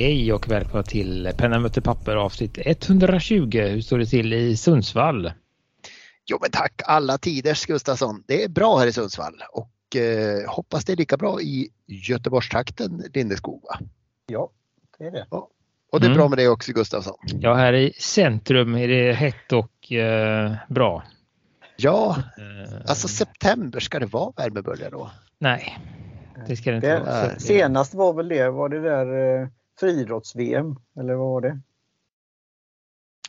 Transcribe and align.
Hej 0.00 0.32
och 0.32 0.50
välkomna 0.50 0.82
till 0.82 1.30
Penna 1.36 1.58
möter 1.58 1.80
papper 1.80 2.16
avsnitt 2.16 2.58
120. 2.64 3.58
Hur 3.60 3.80
står 3.80 3.98
det 3.98 4.06
till 4.06 4.32
i 4.32 4.56
Sundsvall? 4.56 5.32
Jo 6.26 6.38
men 6.40 6.50
tack 6.50 6.82
alla 6.86 7.18
tiders 7.18 7.66
Gustafsson. 7.66 8.24
Det 8.26 8.44
är 8.44 8.48
bra 8.48 8.78
här 8.78 8.86
i 8.86 8.92
Sundsvall 8.92 9.34
och 9.52 9.96
eh, 9.96 10.50
hoppas 10.50 10.84
det 10.84 10.92
är 10.92 10.96
lika 10.96 11.16
bra 11.16 11.40
i 11.40 11.68
Göteborgstrakten 11.86 13.02
Lindeskog 13.14 13.62
va? 13.62 13.78
Ja, 14.26 14.50
det 14.98 15.04
är 15.04 15.10
det. 15.10 15.26
Ja. 15.30 15.48
Och 15.92 16.00
det 16.00 16.06
är 16.06 16.08
Mm. 16.08 16.18
bra 16.18 16.28
med 16.28 16.38
dig 16.38 16.48
också 16.48 16.72
Gustafsson. 16.72 17.16
Ja, 17.40 17.54
här 17.54 17.72
i 17.72 17.92
centrum 17.92 18.74
är 18.74 18.88
det 18.88 19.12
hett 19.12 19.52
och 19.52 19.92
eh, 19.92 20.52
bra. 20.68 21.02
Ja, 21.76 22.16
Eh, 22.38 22.76
alltså 22.86 23.08
september 23.08 23.80
ska 23.80 23.98
det 23.98 24.06
vara 24.06 24.32
värmebölja 24.36 24.90
då? 24.90 25.10
nej, 25.38 25.78
det 26.48 26.56
ska 26.56 26.70
det 26.70 26.76
inte 26.76 26.88
det 26.88 27.00
vara. 27.00 27.38
senast 27.38 27.94
var 27.94 28.12
väl 28.12 28.28
det, 28.28 28.50
var 28.50 28.68
det 28.68 28.80
där 28.80 29.40
eh, 29.42 29.48
friidrotts-VM? 29.80 30.76
Eller 31.00 31.14
vad 31.14 31.28
var 31.28 31.40
det? 31.40 31.60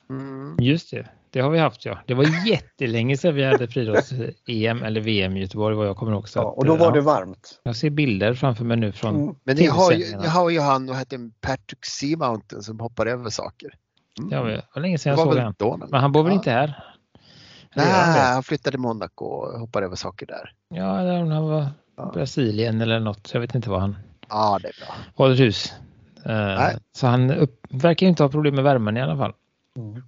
Mm. 0.10 0.55
Just 0.60 0.91
det, 0.91 1.05
det 1.30 1.40
har 1.40 1.50
vi 1.50 1.60
haft 1.60 1.86
ja. 1.86 1.98
Det 2.08 2.14
var 2.14 2.48
jättelänge 2.48 3.18
sedan 3.18 3.36
vi 3.36 3.44
hade 3.44 3.68
friidrotts-EM 3.68 4.84
eller 4.84 5.02
VM 5.02 5.38
i 5.38 5.41
Göteborg 5.41 5.76
vad 5.76 5.88
jag 5.88 5.98
kommer 5.98 6.14
också. 6.16 6.40
Ja, 6.40 6.44
och 6.46 6.66
då 6.66 6.76
var 6.76 6.91
det 6.91 7.02
varmt. 7.02 7.60
Jag 7.64 7.76
ser 7.76 7.90
bilder 7.90 8.34
framför 8.34 8.66
mig 8.66 8.77
nu 8.77 8.91
från 8.91 9.16
Mm. 9.16 9.36
Men 9.44 9.55
ni 9.55 9.66
har, 9.66 9.91
ju, 9.91 10.18
ni 10.18 10.27
har 10.27 10.50
ju 10.50 10.60
han 10.60 10.90
och 10.90 10.96
hette 10.96 11.30
Patrick 11.41 11.86
Seamountain 11.86 12.63
som 12.63 12.80
hoppar 12.80 13.05
över 13.05 13.30
saker. 13.30 13.74
Mm. 14.20 14.30
Ja, 14.32 14.44
det 14.44 14.66
var 14.76 14.82
länge 14.82 14.98
sedan 14.98 15.10
jag 15.10 15.20
såg 15.20 15.34
väl 15.34 15.44
han. 15.44 15.55
då? 15.58 15.77
Men 15.90 16.02
han 16.02 16.12
bor 16.12 16.24
väl 16.24 16.32
Ja. 16.32 16.36
inte 16.38 16.52
här? 16.52 16.68
Han 17.70 17.86
Nej, 17.86 18.16
det? 18.16 18.22
han 18.22 18.44
flyttade 18.44 18.72
till 18.72 18.80
Monaco 18.80 19.26
och 19.26 19.60
hoppar 19.60 19.82
över 19.82 19.96
saker 19.96 20.26
där. 20.26 20.54
Ja, 20.70 20.99
eller 20.99 21.22
om 21.24 21.32
han 21.32 21.44
var 21.49 21.68
Ja. 21.96 22.12
Brasilien 22.13 22.82
eller 22.82 22.99
något. 22.99 23.34
Jag 23.34 23.41
vet 23.41 23.55
inte 23.55 23.70
vad 23.70 23.82
han 23.82 23.98
Ja, 24.30 24.60
det 24.62 24.68
är 24.68 24.86
bra. 24.86 24.96
håller 25.15 25.36
hus. 25.36 25.74
Eh, 26.26 26.32
Nej. 26.36 26.77
så 26.91 27.08
han 27.08 27.32
upp, 27.32 27.68
verkar 27.70 28.08
inte 28.08 28.24
ha 28.24 28.30
problem 28.30 28.55
med 28.55 28.64
värmen 28.64 28.98
i 28.98 29.02
alla 29.02 29.18
fall. 29.18 29.34
Mm. 29.77 30.04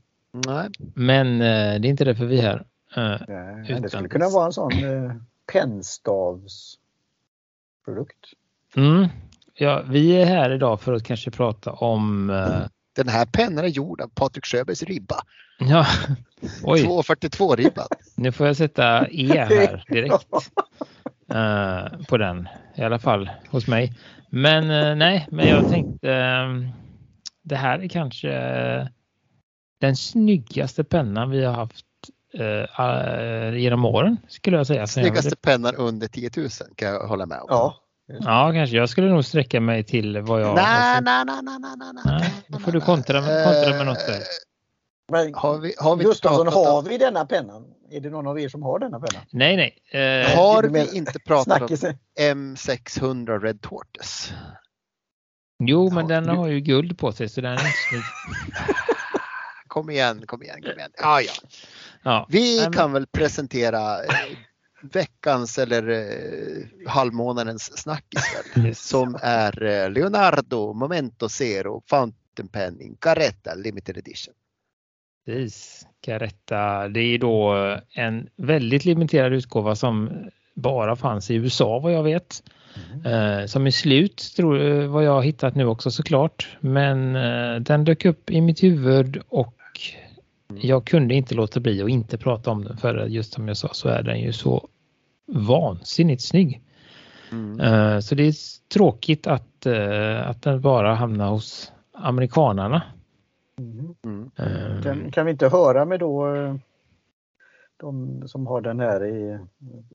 Nej. 0.48 0.70
Men 0.96 1.34
eh, 1.42 1.82
det 1.82 1.88
är 1.88 1.90
inte 1.90 2.06
därför 2.06 2.26
vi 2.26 2.40
är 2.40 2.44
här. 2.44 2.66
Eh, 2.96 3.22
Nej, 3.28 3.66
Utan- 3.70 3.82
det 3.82 3.90
skulle 3.90 4.10
kunna 4.10 4.30
vara 4.30 4.46
en 4.46 4.54
sån 4.54 4.72
eh, 4.74 5.12
pennstavsprodukt. 5.54 6.78
mm, 8.76 9.08
ja, 9.54 9.84
vi 9.90 10.12
är 10.22 10.26
här 10.26 10.50
idag 10.52 10.82
för 10.82 10.94
att 10.94 11.04
kanske 11.04 11.32
prata 11.32 11.72
om... 11.72 12.30
eh, 12.30 12.62
Den 12.96 13.08
här 13.08 13.26
pennan 13.26 13.66
är 13.66 13.70
gjord 13.70 14.02
av 14.02 14.08
Patrik 14.08 14.46
Sjöbergs 14.46 14.84
ribba. 14.84 15.16
ja, 15.60 15.86
oj, 16.64 16.84
242 16.84 17.56
ribban. 17.56 17.88
nu 18.16 18.32
får 18.32 18.48
jag 18.48 18.58
sätta 18.58 19.08
E 19.12 19.46
här 19.50 19.84
direkt. 19.88 20.28
eh, 21.34 22.06
på 22.08 22.18
den, 22.18 22.48
i 22.76 22.82
alla 22.84 23.00
fall 23.00 23.30
hos 23.50 23.68
mig. 23.68 23.94
Men 24.36 24.72
eh, 24.72 24.96
nej, 24.96 25.28
men 25.32 25.48
jag 25.48 25.70
tänkte 25.70 26.12
eh, 26.12 26.48
det 27.44 27.56
här 27.56 27.80
är 27.80 27.88
kanske 27.88 28.32
eh, 28.32 28.88
den 29.82 29.96
snyggaste 29.96 30.84
pennan 30.84 31.30
vi 31.30 31.44
har 31.44 31.54
haft 31.54 31.86
eh, 32.34 33.56
genom 33.58 33.86
åren 33.86 34.18
skulle 34.28 34.58
jag 34.58 34.68
säga. 34.68 34.88
Snyggaste 34.88 35.36
pennan 35.36 35.76
under 35.76 36.08
10 36.08 36.30
000 36.38 36.50
kan 36.76 36.90
jag 36.90 37.08
hålla 37.08 37.26
med 37.26 37.40
om. 37.40 37.48
Ja, 37.50 37.76
Ja, 38.08 38.52
kanske. 38.54 38.78
Jag 38.78 38.90
skulle 38.90 39.10
nog 39.10 39.26
sträcka 39.26 39.62
mig 39.62 39.84
till 39.84 40.22
vad 40.22 40.42
jag... 40.42 40.56
Nej, 40.56 41.02
nej, 41.02 41.26
nej, 41.26 41.42
nej, 41.44 41.60
nej, 41.60 41.92
nej, 41.94 42.04
Nej, 42.06 42.44
då 42.48 42.60
får 42.60 42.72
du 42.72 42.82
kontra 42.82 43.22
kontra 43.22 43.78
med 43.78 43.86
något 43.86 44.08
där. 44.08 44.24
Men 45.12 45.34
Har 45.34 45.58
vi, 45.58 45.74
har 45.78 45.96
vi 45.96 46.04
Gustafsson, 46.04 46.46
pratat 46.46 46.68
har 46.68 46.82
vi 46.82 46.98
denna 46.98 47.26
pennan? 47.26 47.66
Är 47.94 48.00
det 48.02 48.10
någon 48.10 48.28
av 48.28 48.40
er 48.40 48.50
som 48.50 48.64
har 48.64 48.80
denna 48.80 49.00
penna? 49.00 49.24
nej, 49.32 49.56
nej. 49.56 50.02
Eh, 50.02 50.38
har 50.38 50.64
vi 50.64 50.98
inte 50.98 51.20
pratat 51.20 51.62
om 51.62 51.68
Snackisen. 51.68 51.98
M600 52.20 53.40
Red 53.40 53.62
Tortoise? 53.62 54.34
jo, 55.60 55.90
men 55.90 56.10
Ja, 56.10 56.22
den 56.22 56.38
har 56.38 56.48
ju 56.48 56.60
guld 56.60 56.98
på 56.98 57.12
sig 57.12 57.30
så 57.30 57.42
den 57.42 57.52
är 57.52 57.58
inte 57.58 57.72
snygg. 57.90 58.04
Kom 59.68 59.90
igen, 59.90 60.24
kom 60.28 60.44
igen, 60.44 60.62
kom 60.62 60.72
igen. 60.72 60.92
Ja, 60.98 61.22
ja. 61.22 61.32
Ja. 62.04 62.26
Vi 62.30 62.62
men- 62.64 62.74
kan 62.74 62.92
väl 62.94 63.08
presentera 63.08 64.04
eh, 64.04 64.10
veckans 64.82 65.58
eller 65.58 65.90
eh, 65.90 66.90
halvmånadens 66.90 67.86
Yes. 68.58 68.88
som 68.88 69.18
är 69.22 69.64
eh, 69.64 69.90
Leonardo 69.90 70.74
Momento 70.74 71.30
Zero 71.30 71.82
Fountain 71.90 72.48
Pen 72.52 72.98
Caretta 73.00 73.54
Limited 73.56 73.98
Edition. 73.98 74.34
Precis. 75.26 75.88
Caretta. 76.02 76.88
Det 76.88 77.00
är 77.00 77.18
då 77.18 77.54
en 77.94 78.30
väldigt 78.36 78.86
limiterad 78.86 79.34
utgåva 79.34 79.76
som 79.76 80.12
bara 80.54 80.96
fanns 80.96 81.32
i 81.32 81.36
USA 81.36 81.80
vad 81.80 81.94
jag 81.94 82.04
vet. 82.04 82.44
Eh, 83.06 83.46
som 83.46 83.68
är 83.68 83.72
slut 83.72 84.34
tror 84.36 84.58
jag, 84.58 84.88
vad 84.88 85.04
jag 85.04 85.12
har 85.12 85.22
hittat 85.22 85.56
nu 85.56 85.66
också 85.66 85.92
såklart. 85.92 86.58
Men 86.60 87.16
eh, 87.16 87.56
den 87.56 87.84
dök 87.84 88.06
upp 88.06 88.32
i 88.32 88.42
mitt 88.42 88.64
huvud 88.64 89.22
och 89.28 89.56
jag 90.62 90.86
kunde 90.86 91.16
inte 91.16 91.36
låta 91.36 91.60
bli 91.60 91.82
att 91.82 91.90
inte 91.90 92.18
prata 92.18 92.52
om 92.52 92.64
den 92.64 92.78
för 92.78 93.06
just 93.06 93.34
som 93.34 93.48
jag 93.48 93.58
sa 93.58 93.70
så 93.74 93.90
är 93.90 94.04
den 94.04 94.20
ju 94.20 94.34
så 94.34 94.68
vansinnigt 95.28 96.22
snygg. 96.22 96.62
Mm. 97.32 97.60
Eh, 97.60 98.00
så 98.00 98.16
det 98.16 98.24
är 98.24 98.34
tråkigt 98.74 99.28
att, 99.28 99.66
eh, 99.66 100.30
att 100.30 100.42
den 100.42 100.62
bara 100.62 100.96
hamnar 100.96 101.30
hos 101.30 101.72
amerikanarna. 101.94 102.82
Mm. 103.60 103.96
Mm. 104.06 104.32
Eh, 104.38 104.82
Kan, 104.84 105.12
kan 105.12 105.26
vi 105.26 105.32
inte 105.32 105.50
höra 105.50 105.86
med 105.86 106.00
då 106.00 106.36
eh, 106.36 106.56
de 107.78 108.24
som 108.28 108.48
har 108.48 108.62
den 108.62 108.80
här 108.80 109.06
i 109.06 109.40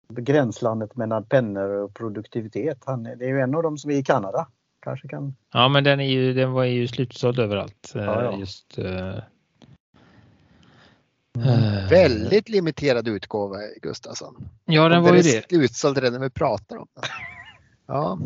gränslandet 0.09 0.97
mellan 0.97 1.25
pennor 1.25 1.71
och 1.71 1.95
produktivitet? 1.95 2.79
Han, 2.87 3.03
det 3.03 3.25
är 3.25 3.29
ju 3.29 3.41
en 3.41 3.55
av 3.55 3.63
dem 3.63 3.79
som 3.79 3.91
är 3.91 3.95
i 3.95 4.03
Kanada. 4.03 4.47
Kanske 4.81 5.09
kan... 5.09 5.35
Ja 5.53 5.69
men 5.69 5.85
den, 5.85 6.01
är 6.01 6.09
ju, 6.09 6.33
den 6.35 6.53
var 6.53 6.65
ju 6.65 6.89
slutsåld 6.89 7.39
överallt. 7.39 7.93
eh, 7.95 8.03
Ja, 8.05 8.23
ja. 8.25 8.39
Just, 8.39 8.79
eh, 8.79 9.09
eh, 11.39 11.89
Väldigt 11.91 12.49
limiterad 12.49 13.09
utgåva 13.09 13.57
Gustafsson. 13.83 14.49
Ja 14.65 14.89
den 14.89 15.03
var 15.03 15.13
ju 15.13 15.19
är 15.19 15.23
det. 15.23 15.49
slutsåld 15.49 15.99
redan 15.99 16.13
när 16.21 16.27
vi 16.27 16.31
pratar 16.31 16.77
om 16.77 16.87
den. 16.95 17.05
Ja, 17.89 18.19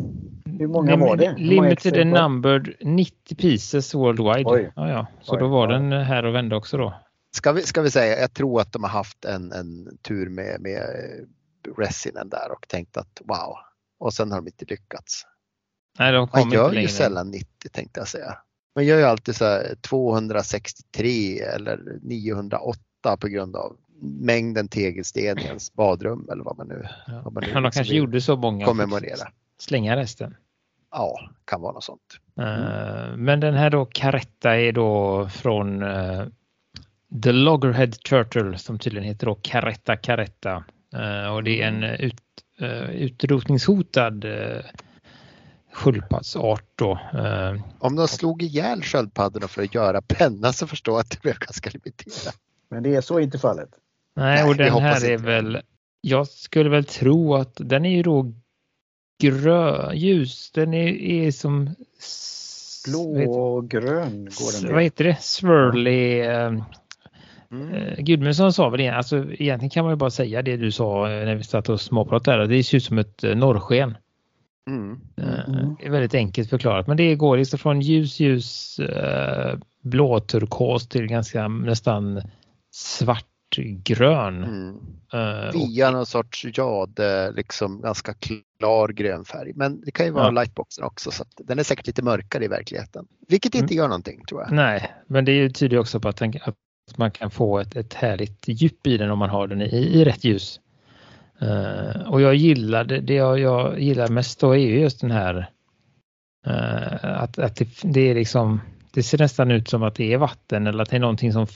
Hur 0.59 0.67
många 0.67 0.95
var 0.95 1.15
det? 1.15 1.35
Limited 1.37 2.07
numbered 2.07 2.73
90 2.81 3.35
pieces 3.35 3.93
worldwide. 3.95 4.49
Oj. 4.49 4.71
Ja, 4.75 4.89
ja. 4.89 5.07
Så 5.21 5.33
Oj, 5.33 5.39
då 5.39 5.47
var 5.47 5.71
ja. 5.71 5.77
den 5.79 5.91
här 5.91 6.25
och 6.25 6.35
vände 6.35 6.55
också 6.55 6.77
då. 6.77 6.93
ska 7.35 7.51
vi, 7.51 7.61
ska 7.61 7.81
vi 7.81 7.91
säga, 7.91 8.19
jag 8.21 8.33
tror 8.33 8.61
att 8.61 8.71
de 8.71 8.83
har 8.83 8.89
haft 8.89 9.25
en, 9.25 9.51
en 9.51 9.97
tur 10.01 10.29
med, 10.29 10.61
med 10.61 10.81
resinen 11.77 12.29
där 12.29 12.51
och 12.51 12.67
tänkt 12.67 12.97
att 12.97 13.21
wow. 13.25 13.55
Och 13.99 14.13
sen 14.13 14.31
har 14.31 14.37
de 14.41 14.47
inte 14.47 14.65
lyckats. 14.67 15.23
Nej 15.99 16.11
de 16.11 16.27
Man 16.33 16.51
gör 16.51 16.73
ju 16.73 16.87
sällan 16.87 17.31
90 17.31 17.47
tänkte 17.71 17.99
jag 17.99 18.07
säga. 18.07 18.37
Man 18.75 18.85
gör 18.85 18.97
ju 18.97 19.03
alltid 19.03 19.35
så 19.35 19.45
här 19.45 19.75
263 19.81 21.39
eller 21.39 21.79
908 22.01 22.79
på 23.19 23.27
grund 23.27 23.55
av 23.55 23.75
mängden 24.01 24.67
tegelsten 24.67 25.39
i 25.39 25.43
ens 25.45 25.73
badrum 25.73 26.29
eller 26.31 26.43
vad 26.43 26.57
man 26.57 26.67
nu, 26.67 26.87
Ja. 27.07 27.21
vad 27.23 27.33
man 27.33 27.43
nu 27.43 27.53
Men 27.53 27.63
de 27.63 27.67
liksom 27.67 27.79
kanske 27.79 27.95
gjorde 27.95 28.21
så 28.21 28.35
många. 28.37 28.65
kommemorera. 28.65 29.27
Slänga 29.59 29.95
resten. 29.95 30.35
Ja, 30.91 31.19
kan 31.45 31.61
vara 31.61 31.73
något 31.73 31.83
sånt. 31.83 32.19
Eh, 32.39 33.15
Men 33.17 33.39
den 33.39 33.53
här 33.53 33.69
då 33.69 33.85
Caretta 33.85 34.55
är 34.57 34.71
då 34.71 35.27
från 35.29 35.83
eh, 35.83 36.25
The 37.23 37.31
Loggerhead 37.31 37.87
Turtle 37.91 38.57
som 38.57 38.79
tydligen 38.79 39.07
heter 39.07 39.25
då 39.25 39.35
Caretta 39.35 39.95
Caretta. 39.97 40.63
Eh, 40.95 41.33
och 41.33 41.43
det 41.43 41.61
är 41.61 41.67
en 41.67 41.83
ut, 41.83 42.21
eh, 42.59 42.89
utrotningshotad 42.91 44.25
sköldpaddsart 45.71 46.65
då. 46.75 46.99
Om 47.79 47.95
de 47.95 48.07
slog 48.07 48.43
ihjäl 48.43 48.81
sköldpaddorna 48.83 49.47
för 49.47 49.63
att 49.63 49.75
göra 49.75 50.01
penna 50.01 50.53
så 50.53 50.67
förstår 50.67 50.93
jag 50.93 50.99
att 50.99 51.09
det 51.09 51.21
blev 51.21 51.37
ganska 51.39 51.69
limiterat. 51.73 52.37
Men 52.69 52.83
det 52.83 52.95
är 52.95 53.01
så 53.01 53.19
inte 53.19 53.39
fallet. 53.39 53.69
nej, 54.15 54.35
Nej, 54.35 54.43
och 54.43 54.53
vi 54.53 54.57
den 54.63 54.73
här 54.81 55.05
är 55.05 55.11
inte. 55.13 55.25
väl, 55.25 55.61
jag 56.01 56.27
skulle 56.27 56.69
väl 56.69 56.85
tro 56.85 57.35
att 57.35 57.53
den 57.55 57.85
är 57.85 57.89
ju 57.89 58.03
då 58.03 58.33
grön, 59.21 59.97
ljus, 59.97 60.51
den 60.51 60.73
är, 60.73 60.87
är 61.01 61.31
som 61.31 61.69
s- 61.99 62.83
Blå 62.87 63.11
vad 63.11 63.19
heter- 63.19 63.39
och 63.39 63.69
grön 63.69 64.25
går 64.25 64.61
den 64.65 64.73
vad 64.73 64.83
heter 64.83 65.03
det? 65.03 65.17
Swirly. 65.21 66.19
Eh, 66.19 66.51
Mm. 67.51 67.73
Eh, 67.73 67.99
Gudmundsson 68.03 68.53
sa 68.53 68.69
väl 68.69 68.77
det, 68.79 68.89
alltså 68.89 69.17
egentligen 69.17 69.69
kan 69.69 69.83
man 69.85 69.93
ju 69.93 69.97
bara 69.97 70.09
säga 70.09 70.41
det 70.41 70.57
du 70.57 70.71
sa 70.71 71.09
eh, 71.11 71.25
när 71.25 71.35
vi 71.35 71.43
satt 71.43 71.69
och 71.69 71.81
småpratade 71.81 72.37
där. 72.37 72.47
Det 72.47 72.63
ser 72.63 72.77
ut 72.77 72.83
som 72.83 72.97
ett 72.97 73.23
eh, 73.23 73.35
norrsken. 73.35 73.97
Mm. 74.69 74.99
Eh, 75.17 75.49
Mm. 75.49 75.75
Det 75.79 75.85
är 75.85 75.89
väldigt 75.91 76.13
enkelt 76.15 76.49
förklarat, 76.49 76.87
men 76.87 76.97
det 76.97 77.15
går 77.15 77.37
liksom 77.37 77.59
från 77.59 77.81
ljus, 77.81 78.19
ljus 78.19 78.79
eh, 78.79 79.57
blåturkos 79.83 80.87
till 80.87 81.07
ganska 81.07 81.47
nästan 81.47 82.21
svartgrön. 83.53 84.43
Mm. 84.43 84.75
Och- 84.75 85.55
Via 85.55 85.91
någon 85.91 86.05
sorts 86.05 86.45
jade, 86.53 87.31
liksom 87.31 87.81
ganska 87.81 88.13
klar 88.13 88.87
grön 88.87 89.25
färg. 89.25 89.51
Men 89.55 89.81
det 89.81 89.91
kan 89.91 90.05
ju 90.05 90.11
vara 90.11 90.25
Ja. 90.25 90.31
lightboxen 90.31 90.83
också 90.83 91.11
så 91.11 91.23
att 91.23 91.47
den 91.47 91.59
är 91.59 91.63
säkert 91.63 91.87
lite 91.87 92.03
mörkare 92.03 92.45
i 92.45 92.47
verkligheten. 92.47 93.05
Vilket 93.27 93.55
inte 93.55 93.73
gör 93.73 93.87
någonting 93.87 94.23
tror 94.25 94.41
jag. 94.41 94.51
Nej, 94.51 94.91
men 95.07 95.25
det 95.25 95.49
tyder 95.49 95.77
också 95.77 95.99
på 95.99 96.07
att, 96.09 96.17
den, 96.17 96.33
att 96.43 96.97
man 96.97 97.11
kan 97.11 97.31
få 97.31 97.59
ett, 97.59 97.75
ett 97.75 97.93
härligt 97.93 98.47
djup 98.47 98.87
i 98.87 98.97
den 98.97 99.11
om 99.11 99.19
man 99.19 99.29
har 99.29 99.47
den 99.47 99.61
i, 99.61 99.65
i 99.65 100.05
rätt 100.05 100.23
ljus. 100.23 100.59
Eh, 101.41 102.01
och 102.07 102.21
jag 102.21 102.35
gillar 102.35 102.83
det, 102.83 102.99
det 102.99 103.13
jag, 103.13 103.39
jag 103.39 103.79
gillar 103.79 104.07
mest 104.07 104.39
då 104.39 104.51
är 104.51 104.57
ju 104.57 104.79
just 104.79 105.01
den 105.01 105.11
här 105.11 105.49
Uh, 106.47 107.05
att 107.21 107.39
att 107.39 107.55
det, 107.55 107.67
det, 107.83 108.01
är 108.09 108.15
liksom, 108.15 108.61
det 108.91 109.03
ser 109.03 109.17
nästan 109.17 109.51
ut 109.51 109.69
som 109.69 109.83
att 109.83 109.95
det 109.95 110.13
är 110.13 110.17
vatten 110.17 110.67
eller 110.67 110.83
att 110.83 110.89
det 110.89 110.95
är 110.95 110.99
någonting 110.99 111.33
som 111.33 111.47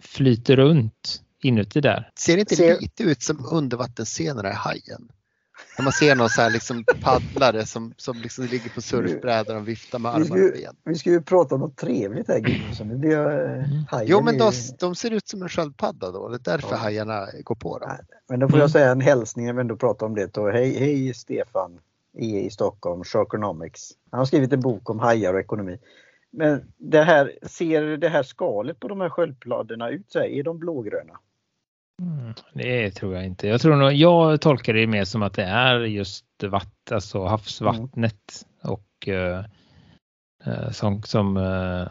flyter 0.00 0.56
runt 0.56 1.22
inuti 1.46 1.80
där. 1.80 2.10
Ser 2.18 2.34
det 2.34 2.40
inte 2.40 2.56
ser... 2.56 2.80
lite 2.80 3.02
ut 3.02 3.22
som 3.22 3.46
undervattensscenerna 3.52 4.50
i 4.50 4.54
Hajen? 4.54 5.08
När 5.78 5.84
man 5.84 5.92
ser 5.92 6.14
någon 6.16 6.28
så 6.28 6.42
här 6.42 6.50
liksom 6.50 6.84
paddlare 7.02 7.66
som, 7.66 7.94
som 7.96 8.16
liksom 8.16 8.44
ligger 8.44 8.70
på 8.70 8.82
surfbrädan 8.82 9.56
och 9.56 9.68
viftar 9.68 9.98
med 9.98 10.14
armarna 10.14 10.34
vi 10.34 10.62
ska, 10.62 10.72
Vi 10.84 10.94
ska 10.94 11.10
ju 11.10 11.22
prata 11.22 11.54
om 11.54 11.60
något 11.60 11.76
trevligt 11.76 12.28
här 12.28 12.40
Gudmundsson. 12.40 13.00
Blir 13.00 13.10
jag, 13.10 13.54
mm. 13.54 13.84
Jo 14.04 14.22
men 14.22 14.38
de, 14.38 14.52
de, 14.78 14.94
ser 14.94 15.10
ut 15.10 15.28
som 15.28 15.42
en 15.42 15.48
sköldpadda 15.48 16.10
då. 16.10 16.28
Det 16.28 16.36
är 16.36 16.52
därför 16.52 16.70
ja. 16.70 16.76
hajarna 16.76 17.26
går 17.44 17.54
på 17.54 17.78
dem. 17.78 17.90
Men 18.28 18.40
då 18.40 18.48
får 18.48 18.58
jag 18.58 18.62
mm. 18.64 18.72
säga 18.72 18.90
en 18.90 19.00
hälsning 19.00 19.46
när 19.46 19.52
vi 19.52 19.60
ändå 19.60 19.76
pratar 19.76 20.06
om 20.06 20.14
det. 20.14 20.34
Då. 20.34 20.50
Hej, 20.50 20.78
hej 20.78 21.14
Stefan 21.14 21.78
E 22.18 22.40
i 22.40 22.50
Stockholm, 22.50 23.04
Sharkonomics. 23.04 23.92
Han 24.10 24.18
har 24.18 24.24
skrivit 24.24 24.52
en 24.52 24.60
bok 24.60 24.90
om 24.90 24.98
hajar 24.98 25.34
och 25.34 25.40
ekonomi. 25.40 25.78
Men 26.30 26.72
det 26.76 27.02
här, 27.02 27.32
ser 27.42 27.96
det 27.96 28.08
här 28.08 28.22
skalet 28.22 28.80
på 28.80 28.88
de 28.88 29.00
här 29.00 29.08
sköldpaddorna 29.08 29.90
ut 29.90 30.06
så 30.08 30.18
här? 30.18 30.26
Är 30.26 30.42
de 30.42 30.58
blågröna? 30.58 31.18
Mm, 32.02 32.34
det 32.52 32.90
tror 32.90 33.14
jag 33.14 33.26
inte. 33.26 33.48
Jag 33.48 33.60
tror 33.60 33.76
nog, 33.76 33.92
jag 33.92 34.40
tolkar 34.40 34.72
det 34.72 34.86
mer 34.86 35.04
som 35.04 35.22
att 35.22 35.34
det 35.34 35.44
är 35.44 35.80
just 35.80 36.24
vatt, 36.42 36.92
alltså 36.92 37.24
havsvattnet 37.24 38.44
mm. 38.64 38.74
och 38.74 39.08
uh, 39.08 40.70
som, 40.70 41.02
som, 41.02 41.36
uh, 41.36 41.88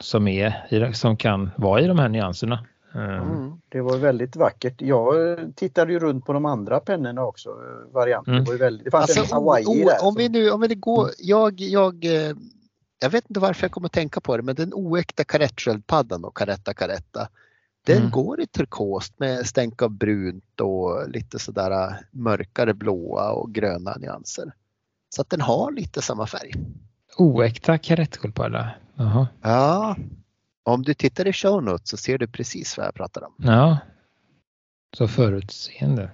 som, 0.00 0.28
är, 0.28 0.92
som 0.92 1.16
kan 1.16 1.50
vara 1.56 1.80
i 1.80 1.86
de 1.86 1.98
här 1.98 2.08
nyanserna. 2.08 2.66
Mm. 2.94 3.60
Det 3.68 3.80
var 3.80 3.96
väldigt 3.96 4.36
vackert. 4.36 4.74
Jag 4.78 5.38
tittade 5.56 5.92
ju 5.92 5.98
runt 5.98 6.26
på 6.26 6.32
de 6.32 6.44
andra 6.44 6.80
pennorna 6.80 7.24
också, 7.24 7.50
varianter. 7.92 8.32
Mm. 8.32 8.44
Det, 8.44 8.50
var 8.50 8.58
väldigt, 8.58 8.84
det 8.84 8.90
fanns 8.90 9.18
alltså, 9.18 9.34
en 9.34 9.40
Hawaii 9.40 9.66
o, 9.66 9.74
där. 9.74 10.06
Om 10.06 10.14
vi 10.14 10.28
nu, 10.28 10.50
om 10.50 10.60
vi 10.60 10.74
går, 10.74 11.10
jag, 11.18 11.60
jag, 11.60 12.04
jag 13.00 13.10
vet 13.10 13.24
inte 13.28 13.40
varför 13.40 13.64
jag 13.64 13.72
kommer 13.72 13.86
att 13.86 13.92
tänka 13.92 14.20
på 14.20 14.36
det, 14.36 14.42
men 14.42 14.54
den 14.54 14.74
oäkta 14.74 15.24
karettsköldpaddan 15.24 16.24
och 16.24 16.36
Caretta 16.36 16.74
Caretta 16.74 17.28
den 17.86 17.98
mm. 17.98 18.10
går 18.10 18.40
i 18.40 18.46
turkost 18.46 19.18
med 19.18 19.46
stänk 19.46 19.82
av 19.82 19.90
brunt 19.90 20.60
och 20.60 21.08
lite 21.08 21.38
sådär 21.38 21.70
äh, 21.70 21.94
mörkare 22.10 22.74
blåa 22.74 23.30
och 23.30 23.52
gröna 23.52 23.96
nyanser. 23.96 24.52
Så 25.14 25.22
att 25.22 25.30
den 25.30 25.40
har 25.40 25.72
lite 25.72 26.02
samma 26.02 26.26
färg. 26.26 26.52
Oäkta 27.16 27.78
karettsköldpadda? 27.78 28.70
Ja. 29.42 29.96
Om 30.62 30.82
du 30.82 30.94
tittar 30.94 31.26
i 31.26 31.32
show 31.32 31.62
notes 31.62 31.88
så 31.88 31.96
ser 31.96 32.18
du 32.18 32.26
precis 32.26 32.76
vad 32.76 32.86
jag 32.86 32.94
pratar 32.94 33.24
om. 33.24 33.34
Ja. 33.36 33.78
Så 34.96 35.08
förutseende. 35.08 36.10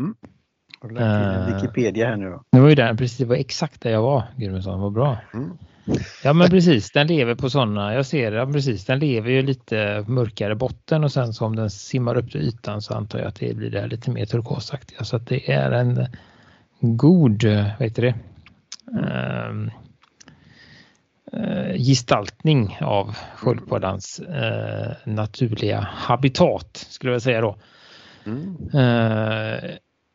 Mm. 0.00 0.14
Uh, 0.84 1.54
Wikipedia 1.54 2.06
här 2.06 2.16
nu 2.16 2.30
då. 2.30 2.42
Det 2.50 2.60
var 2.60 2.68
ju 2.68 2.74
där, 2.74 2.94
precis, 2.94 3.18
det 3.18 3.24
var 3.24 3.36
exakt 3.36 3.80
där 3.80 3.90
jag 3.90 4.02
var, 4.02 4.24
Gudmundsson, 4.36 4.80
vad 4.80 4.92
bra. 4.92 5.18
Mm. 5.34 5.58
Ja 6.24 6.32
men 6.32 6.50
precis, 6.50 6.90
den 6.90 7.06
lever 7.06 7.34
på 7.34 7.50
sådana, 7.50 7.94
jag 7.94 8.06
ser 8.06 8.30
det, 8.30 8.36
ja, 8.36 8.46
precis, 8.46 8.84
den 8.84 8.98
lever 8.98 9.30
ju 9.30 9.42
lite 9.42 10.04
mörkare 10.08 10.54
botten 10.54 11.04
och 11.04 11.12
sen 11.12 11.32
så 11.32 11.46
om 11.46 11.56
den 11.56 11.70
simmar 11.70 12.16
upp 12.16 12.30
till 12.30 12.40
ytan 12.40 12.82
så 12.82 12.94
antar 12.94 13.18
jag 13.18 13.28
att 13.28 13.40
det 13.40 13.56
blir 13.56 13.70
det 13.70 13.86
lite 13.86 14.10
mer 14.10 14.26
turkosaktiga. 14.26 15.04
Så 15.04 15.16
att 15.16 15.26
det 15.26 15.52
är 15.52 15.70
en 15.70 16.06
god, 16.80 17.44
vad 17.44 17.82
heter 17.82 18.02
det, 18.02 18.14
uh, 18.92 19.68
gestaltning 21.76 22.78
av 22.80 23.16
sköldpaddans 23.36 24.20
uh, 24.20 24.92
naturliga 25.04 25.88
habitat 25.92 26.86
skulle 26.90 27.12
jag 27.12 27.22
säga 27.22 27.40
då. 27.40 27.56
Mm. 28.26 28.56
Uh, 28.74 29.70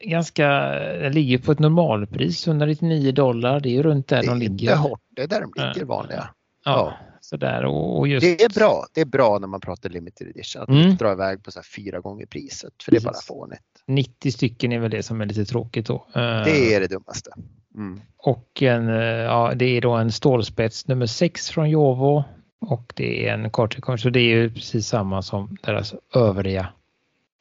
ganska, 0.09 0.49
den 0.79 1.11
ligger 1.11 1.37
på 1.37 1.51
ett 1.51 1.59
normalpris, 1.59 2.47
199 2.47 3.11
dollar. 3.11 3.59
Det 3.59 3.69
är 3.69 3.73
ju 3.73 3.83
runt 3.83 4.07
där 4.07 4.23
de 4.23 4.37
ligger. 4.37 4.67
Det 4.67 4.73
är 4.73 4.77
hårt, 4.77 5.01
det 5.09 5.21
är 5.21 5.27
där 5.27 5.41
de 5.41 5.53
ligger 5.55 5.85
vanliga. 5.85 6.29
Ja, 6.65 6.71
ja. 6.71 6.93
Sådär, 7.21 7.65
och, 7.65 8.07
just... 8.07 8.21
Det 8.37 8.43
är 8.43 8.49
bra. 8.49 8.85
Det 8.93 9.01
är 9.01 9.05
bra 9.05 9.39
när 9.39 9.47
man 9.47 9.61
pratar 9.61 9.89
limited 9.89 10.27
edition 10.27 10.61
att 10.61 10.69
mm. 10.69 10.95
dra 10.95 11.11
iväg 11.11 11.43
på 11.43 11.51
så 11.51 11.61
fyra 11.75 11.99
gånger 11.99 12.25
priset 12.25 12.83
för 12.83 12.91
det 12.91 12.97
är 12.97 13.01
bara 13.01 13.21
fånigt. 13.23 13.61
90 13.87 14.31
stycken 14.31 14.71
är 14.71 14.79
väl 14.79 14.91
det 14.91 15.03
som 15.03 15.21
är 15.21 15.25
lite 15.25 15.45
tråkigt 15.45 15.85
då. 15.85 16.07
Det 16.13 16.73
är 16.73 16.79
det 16.79 16.87
dummaste. 16.87 17.31
Mm. 17.75 18.01
Och 18.17 18.63
en, 18.63 18.89
eh, 18.89 18.95
ja, 19.03 19.53
det 19.55 19.65
är 19.65 19.81
då 19.81 19.91
en 19.91 20.11
stålspets 20.11 20.87
nummer 20.87 21.05
6 21.05 21.49
från 21.49 21.69
Jovo 21.69 22.23
och 22.61 22.93
det 22.95 23.27
är 23.27 23.33
en 23.33 23.49
cartridge 23.51 23.97
så 23.97 24.09
det 24.09 24.19
är 24.19 24.35
ju 24.35 24.53
precis 24.53 24.87
samma 24.87 25.21
som 25.21 25.57
deras 25.61 25.93
övriga 26.13 26.67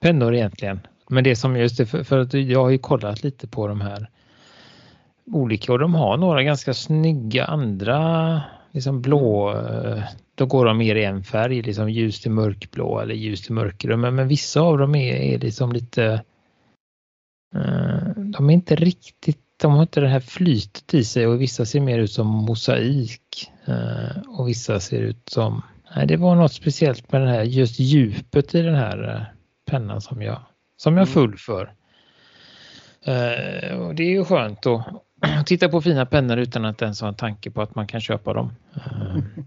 pennor 0.00 0.34
egentligen. 0.34 0.80
Men 1.12 1.24
det 1.24 1.36
som 1.36 1.56
just 1.56 1.76
det, 1.76 1.86
för, 1.86 2.02
för 2.02 2.18
att 2.18 2.34
jag 2.34 2.62
har 2.62 2.70
ju 2.70 2.78
kollat 2.78 3.22
lite 3.22 3.48
på 3.48 3.68
de 3.68 3.80
här 3.80 4.10
olika 5.26 5.72
och 5.72 5.78
de 5.78 5.94
har 5.94 6.16
några 6.16 6.42
ganska 6.42 6.74
snygga 6.74 7.44
andra 7.44 8.42
liksom 8.70 9.02
blå, 9.02 9.56
eh, 9.56 10.02
då 10.34 10.46
går 10.46 10.64
de 10.64 10.78
mer 10.78 10.94
i 10.94 11.04
en 11.04 11.24
färg, 11.24 11.62
liksom 11.62 11.90
ljus 11.90 12.20
till 12.20 12.30
mörkblå 12.30 13.00
eller 13.00 13.14
ljus 13.14 13.42
till 13.42 13.54
mörkgrön. 13.54 14.00
Men, 14.00 14.14
men 14.14 14.28
vissa 14.28 14.60
av 14.60 14.78
dem 14.78 14.94
är, 14.94 15.14
är 15.14 15.38
liksom 15.38 15.72
lite, 15.72 16.22
eh, 17.54 18.08
de 18.16 18.50
är 18.50 18.54
inte 18.54 18.76
riktigt, 18.76 19.40
de 19.62 19.72
har 19.72 19.82
inte 19.82 20.00
det 20.00 20.08
här 20.08 20.20
flytet 20.20 20.94
i 20.94 21.04
sig 21.04 21.26
och 21.26 21.40
vissa 21.40 21.64
ser 21.64 21.80
mer 21.80 21.98
ut 21.98 22.12
som 22.12 22.26
mosaik 22.26 23.50
eh, 23.64 24.22
och 24.28 24.48
vissa 24.48 24.80
ser 24.80 25.00
ut 25.00 25.28
som, 25.28 25.62
nej 25.96 26.06
det 26.06 26.16
var 26.16 26.34
något 26.34 26.52
speciellt 26.52 27.12
med 27.12 27.20
den 27.20 27.28
här, 27.28 27.42
just 27.42 27.80
djupet 27.80 28.54
i 28.54 28.62
den 28.62 28.74
här 28.74 29.32
pennan 29.70 30.00
som 30.00 30.22
jag 30.22 30.42
som 30.82 30.96
jag 30.96 31.08
mm. 31.08 31.14
full 31.14 31.38
för. 31.38 31.74
Uh, 33.08 33.78
och 33.78 33.94
det 33.94 34.02
är 34.02 34.10
ju 34.10 34.24
skönt 34.24 34.66
att 34.66 34.86
titta 35.46 35.68
på 35.68 35.80
fina 35.80 36.06
pennor 36.06 36.38
utan 36.38 36.64
att 36.64 36.82
ens 36.82 37.00
ha 37.00 37.08
en 37.08 37.14
tanke 37.14 37.50
på 37.50 37.62
att 37.62 37.74
man 37.74 37.86
kan 37.86 38.00
köpa 38.00 38.32
dem. 38.32 38.52
Uh, 38.76 39.16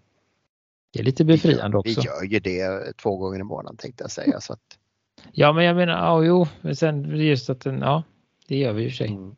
det 0.94 1.00
är 1.00 1.04
lite 1.04 1.26
befriande 1.26 1.78
också. 1.78 2.02
Vi 2.02 2.08
gör 2.08 2.24
ju 2.24 2.40
det 2.40 2.98
två 2.98 3.18
gånger 3.18 3.40
i 3.40 3.44
månaden 3.44 3.78
tänkte 3.78 4.04
jag 4.04 4.12
säga. 4.12 4.40
Så 4.42 4.54
att... 4.54 4.60
Ja 5.32 5.54
men 5.54 5.66
jag 5.66 5.76
menar, 5.76 5.94
ja 5.94 6.24
jo, 6.24 6.48
men 6.62 6.76
sen 6.76 7.18
just 7.18 7.50
att 7.50 7.62
den, 7.62 7.80
ja 7.80 8.04
det 8.48 8.58
gör 8.58 8.74
vi 8.74 8.84
ju 8.84 8.92
sig. 8.92 9.08
Mm. 9.08 9.36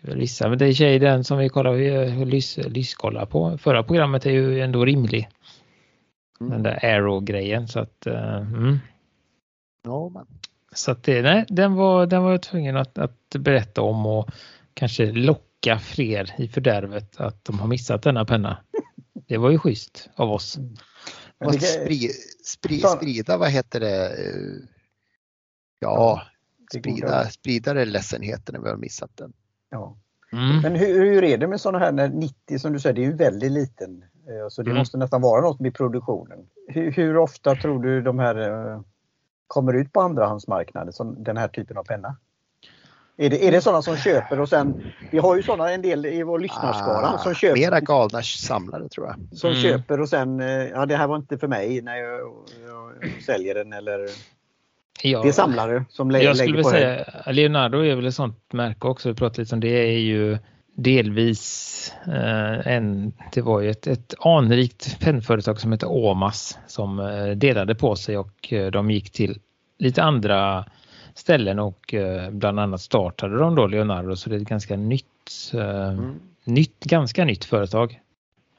Vissa, 0.00 0.48
men 0.48 0.58
det 0.58 0.66
är 0.66 0.72
tjej 0.72 0.98
den 0.98 1.24
som 1.24 1.38
vi 1.38 1.48
kollar, 1.48 1.72
vi 1.72 2.24
lys, 2.24 2.56
lyskollar 2.56 3.26
på. 3.26 3.58
Förra 3.58 3.82
programmet 3.82 4.26
är 4.26 4.30
ju 4.30 4.60
ändå 4.60 4.84
rimlig. 4.84 5.28
Mm. 6.40 6.52
Den 6.52 6.62
där 6.62 6.84
Aero-grejen 6.84 7.68
så 7.68 7.80
att 7.80 8.06
uh, 8.06 8.36
mm. 8.36 8.78
Ja, 9.84 10.08
men. 10.08 10.26
Så 10.76 10.90
att 10.90 11.02
det, 11.02 11.22
nej, 11.22 11.44
den, 11.48 11.74
var, 11.74 12.06
den 12.06 12.22
var 12.22 12.30
jag 12.30 12.42
tvungen 12.42 12.76
att, 12.76 12.98
att 12.98 13.34
berätta 13.38 13.82
om 13.82 14.06
och 14.06 14.30
kanske 14.74 15.12
locka 15.12 15.78
fler 15.78 16.34
i 16.38 16.48
fördärvet 16.48 17.20
att 17.20 17.44
de 17.44 17.58
har 17.58 17.66
missat 17.66 18.02
denna 18.02 18.24
penna. 18.24 18.58
Det 19.28 19.38
var 19.38 19.50
ju 19.50 19.58
schysst 19.58 20.10
av 20.14 20.30
oss. 20.30 20.56
Mm. 20.56 20.74
Och 21.44 21.54
spri, 21.54 22.10
spri, 22.44 22.80
sprida, 22.80 23.36
vad 23.36 23.50
heter 23.50 23.80
det? 23.80 24.16
Ja, 25.78 26.22
sprida, 26.74 27.24
sprida 27.24 27.74
det 27.74 27.84
ledsenheten 27.84 28.54
när 28.54 28.62
vi 28.62 28.68
har 28.68 28.76
missat 28.76 29.10
den. 29.14 29.32
Ja. 29.70 29.96
Mm. 30.32 30.60
Men 30.60 30.74
hur, 30.74 31.04
hur, 31.04 31.24
är 31.24 31.38
det 31.38 31.46
med 31.46 31.60
sådana 31.60 31.78
här 31.78 31.92
när 31.92 32.08
90 32.08 32.58
som 32.58 32.72
du 32.72 32.80
säger, 32.80 32.94
det 32.94 33.00
är 33.00 33.06
ju 33.06 33.16
väldigt 33.16 33.52
liten. 33.52 34.02
Eh, 34.02 34.48
så 34.48 34.62
det 34.62 34.70
mm. 34.70 34.78
måste 34.78 34.98
nästan 34.98 35.22
vara 35.22 35.40
något 35.40 35.60
med 35.60 35.74
produktionen. 35.74 36.38
Hur, 36.68 36.92
hur 36.92 37.16
ofta 37.16 37.54
tror 37.54 37.82
du 37.82 38.02
de 38.02 38.18
här 38.18 38.36
eh, 38.36 38.80
kommer 39.46 39.72
ut 39.72 39.92
på 39.92 40.00
andrahandsmarknaden, 40.00 40.92
som 40.92 41.24
den 41.24 41.36
här 41.36 41.48
typen 41.48 41.76
av 41.76 41.84
penna? 41.84 42.16
Är 43.18 43.30
det, 43.30 43.48
är 43.48 43.52
det 43.52 43.60
sådana 43.60 43.82
som 43.82 43.96
köper 43.96 44.40
och 44.40 44.48
sen, 44.48 44.92
vi 45.10 45.18
har 45.18 45.36
ju 45.36 45.42
sådana 45.42 45.72
en 45.72 45.82
del 45.82 46.06
i 46.06 46.22
vår 46.22 46.38
lyssnarskara 46.38 47.08
ah, 47.08 47.18
som 47.18 47.34
köper. 47.34 47.60
Mera 47.60 47.80
galna 47.80 48.22
samlare 48.22 48.88
tror 48.88 49.06
jag. 49.06 49.38
Som 49.38 49.50
mm. 49.50 49.62
köper 49.62 50.00
och 50.00 50.08
sen, 50.08 50.40
eh, 50.40 50.48
ja 50.48 50.86
det 50.86 50.96
här 50.96 51.06
var 51.06 51.16
inte 51.16 51.38
för 51.38 51.48
mig 51.48 51.82
när 51.82 51.96
jag, 51.96 52.20
jag, 52.20 52.92
jag 53.02 53.22
säljer 53.22 53.54
den 53.54 53.72
eller 53.72 54.08
Ja, 55.02 55.22
det 55.22 55.28
är 55.28 55.32
samlare 55.32 55.84
som 55.88 56.10
lä 56.10 56.22
jag 56.22 56.36
lägger 56.36 56.62
på 56.62 56.68
säga, 56.68 57.04
det. 57.24 57.32
Leonardo 57.32 57.78
är 57.78 57.96
väl 57.96 58.06
ett 58.06 58.14
sånt 58.14 58.52
märke 58.52 58.86
också, 58.86 59.08
vi 59.08 59.14
pratade 59.14 59.42
lite 59.42 59.54
om 59.54 59.60
det, 59.60 59.68
är 59.68 59.98
ju 59.98 60.38
delvis 60.76 61.92
eh, 62.06 62.72
en, 62.74 63.12
det 63.32 63.42
var 63.42 63.60
ju 63.60 63.70
ett, 63.70 63.86
ett 63.86 64.14
anrikt 64.20 65.00
pennföretag 65.00 65.60
som 65.60 65.72
heter 65.72 65.90
Omas 65.90 66.58
som 66.66 67.00
eh, 67.00 67.26
delade 67.26 67.74
på 67.74 67.96
sig 67.96 68.18
och 68.18 68.52
eh, 68.52 68.70
de 68.70 68.90
gick 68.90 69.10
till 69.10 69.38
lite 69.78 70.02
andra 70.02 70.64
ställen 71.14 71.58
och 71.58 71.94
eh, 71.94 72.30
bland 72.30 72.60
annat 72.60 72.80
startade 72.80 73.38
de 73.38 73.54
då 73.54 73.66
Leonardo 73.66 74.16
så 74.16 74.30
det 74.30 74.36
är 74.36 74.40
ett 74.40 74.48
ganska 74.48 74.76
nytt, 74.76 75.52
eh, 75.54 75.88
mm. 75.88 76.14
nytt 76.44 76.84
ganska 76.84 77.24
nytt 77.24 77.44
företag. 77.44 78.00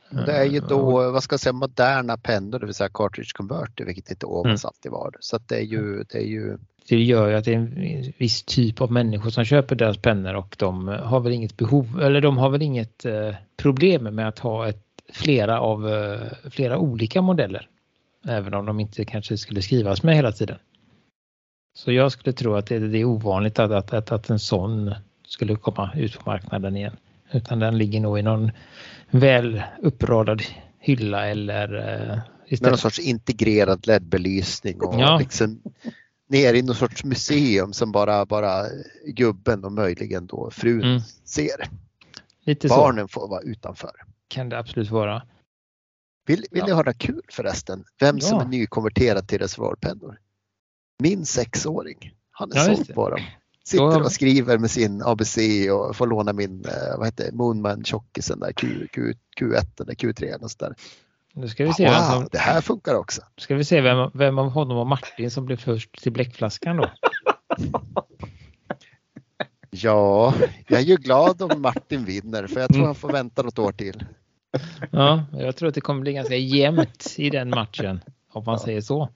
Det 0.09 0.31
är 0.31 0.45
ju 0.45 0.59
då, 0.59 1.11
vad 1.11 1.23
ska 1.23 1.33
jag 1.33 1.39
säga, 1.39 1.53
moderna 1.53 2.17
pennor, 2.17 2.59
det 2.59 2.65
vill 2.65 2.75
säga 2.75 2.89
cartridge 2.93 3.31
converter, 3.33 3.85
vilket 3.85 4.11
inte 4.11 4.25
Omas 4.25 4.63
mm. 4.63 4.69
alltid 4.69 4.91
var. 4.91 5.15
Så 5.19 5.37
det 5.37 5.55
är 5.55 5.63
ju, 5.63 6.03
det 6.03 6.17
är 6.17 6.27
ju 6.27 6.57
det 6.89 7.03
gör 7.03 7.29
ju 7.29 7.35
att 7.35 7.45
det 7.45 7.53
är 7.53 7.57
en 7.57 8.13
viss 8.17 8.43
typ 8.43 8.81
av 8.81 8.91
människor 8.91 9.29
som 9.29 9.45
köper 9.45 9.75
deras 9.75 9.97
pennor 9.97 10.33
och 10.33 10.55
de 10.59 10.87
har 10.87 11.19
väl 11.19 11.33
inget 11.33 11.57
behov 11.57 12.01
eller 12.01 12.21
de 12.21 12.37
har 12.37 12.49
väl 12.49 12.61
inget 12.61 13.05
eh, 13.05 13.35
problem 13.57 14.03
med 14.03 14.27
att 14.27 14.39
ha 14.39 14.67
ett, 14.67 14.83
flera 15.13 15.59
av 15.59 15.89
eh, 15.89 16.49
flera 16.49 16.77
olika 16.77 17.21
modeller. 17.21 17.69
Även 18.27 18.53
om 18.53 18.65
de 18.65 18.79
inte 18.79 19.05
kanske 19.05 19.37
skulle 19.37 19.61
skrivas 19.61 20.03
med 20.03 20.15
hela 20.15 20.31
tiden. 20.31 20.57
Så 21.73 21.91
jag 21.91 22.11
skulle 22.11 22.33
tro 22.33 22.55
att 22.55 22.67
det, 22.67 22.79
det 22.79 22.97
är 22.97 23.05
ovanligt 23.05 23.59
att, 23.59 23.71
att, 23.71 23.93
att, 23.93 24.11
att 24.11 24.29
en 24.29 24.39
sån 24.39 24.95
skulle 25.27 25.55
komma 25.55 25.91
ut 25.95 26.19
på 26.19 26.29
marknaden 26.29 26.77
igen. 26.77 26.95
Utan 27.31 27.59
den 27.59 27.77
ligger 27.77 27.99
nog 27.99 28.19
i 28.19 28.21
någon 28.21 28.51
väl 29.11 29.63
uppradad 29.81 30.41
hylla 30.79 31.27
eller 31.27 31.75
uh, 31.75 32.19
istället. 32.45 32.61
Med 32.61 32.71
någon 32.71 32.77
sorts 32.77 32.99
integrerad 32.99 33.87
LED-belysning 33.87 34.81
och 34.81 34.99
ja. 34.99 35.17
liksom 35.17 35.61
ner 36.27 36.53
i 36.53 36.61
någon 36.61 36.75
sorts 36.75 37.03
museum 37.03 37.73
som 37.73 37.91
bara, 37.91 38.25
bara 38.25 38.65
gubben 39.05 39.63
och 39.63 39.71
möjligen 39.71 40.27
då 40.27 40.51
frun 40.51 40.81
mm. 40.81 41.01
ser. 41.23 41.69
Lite 42.45 42.67
Barnen 42.67 43.07
så. 43.07 43.11
får 43.19 43.27
vara 43.27 43.41
utanför. 43.41 43.91
Kan 44.27 44.49
det 44.49 44.59
absolut 44.59 44.89
vara. 44.89 45.21
Vill, 46.25 46.45
vill 46.51 46.59
ja. 46.59 46.65
ni 46.65 46.71
höra 46.71 46.93
kul 46.93 47.21
förresten? 47.31 47.83
Vem 47.99 48.17
ja. 48.17 48.27
som 48.27 48.39
är 48.39 48.45
nykonverterad 48.45 49.27
till 49.27 49.39
reservoarpennor? 49.39 50.19
Min 50.99 51.25
sexåring. 51.25 52.13
Han 52.31 52.51
är 52.51 52.55
ja, 52.55 52.63
såld 52.63 52.93
på 52.93 53.09
dem. 53.09 53.21
Sitter 53.67 54.01
och 54.01 54.11
skriver 54.11 54.57
med 54.57 54.71
sin 54.71 55.01
ABC 55.05 55.37
och 55.71 55.95
får 55.95 56.07
låna 56.07 56.33
min 56.33 56.65
eh, 56.65 56.97
vad 56.97 57.07
heter 57.07 57.31
Moonman 57.31 57.83
tjockisen 57.83 58.39
där 58.39 58.51
Q, 58.51 58.87
Q, 58.91 59.13
Q1 59.39 59.81
eller 59.81 59.93
Q3 59.93 60.43
och 60.43 60.51
sådär. 60.51 60.75
Nu 61.33 61.47
ska 61.47 61.65
vi 61.65 61.73
se 61.73 61.87
wow, 61.87 61.93
som, 61.93 62.27
det 62.31 62.37
här 62.37 62.61
funkar 62.61 62.95
också. 62.95 63.21
Ska 63.37 63.55
vi 63.55 63.63
se 63.63 63.81
vem, 63.81 64.11
vem 64.13 64.39
av 64.39 64.49
honom 64.49 64.77
och 64.77 64.87
Martin 64.87 65.31
som 65.31 65.45
blev 65.45 65.57
först 65.57 66.01
till 66.01 66.11
bläckflaskan 66.11 66.77
då? 66.77 66.91
ja, 69.69 70.33
jag 70.67 70.79
är 70.79 70.85
ju 70.85 70.95
glad 70.95 71.41
om 71.41 71.61
Martin 71.61 72.05
vinner 72.05 72.47
för 72.47 72.59
jag 72.59 72.69
tror 72.69 72.77
mm. 72.77 72.85
han 72.85 72.95
får 72.95 73.11
vänta 73.11 73.41
något 73.41 73.59
år 73.59 73.71
till. 73.71 74.03
Ja, 74.91 75.25
jag 75.31 75.55
tror 75.55 75.69
att 75.69 75.75
det 75.75 75.81
kommer 75.81 76.01
bli 76.01 76.13
ganska 76.13 76.35
jämnt 76.35 77.15
i 77.17 77.29
den 77.29 77.49
matchen 77.49 77.99
om 78.31 78.43
man 78.45 78.53
ja, 78.53 78.59
säger 78.59 78.81
så. 78.81 79.09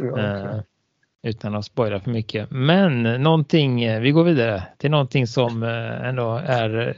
Uh, 0.00 0.60
utan 1.22 1.54
att 1.54 1.64
spoila 1.64 2.00
för 2.00 2.10
mycket. 2.10 2.50
Men 2.50 3.02
någonting, 3.02 3.82
eh, 3.82 4.00
vi 4.00 4.10
går 4.10 4.24
vidare 4.24 4.62
till 4.78 4.90
någonting 4.90 5.26
som 5.26 5.62
uh, 5.62 6.08
ändå 6.08 6.34
är 6.36 6.96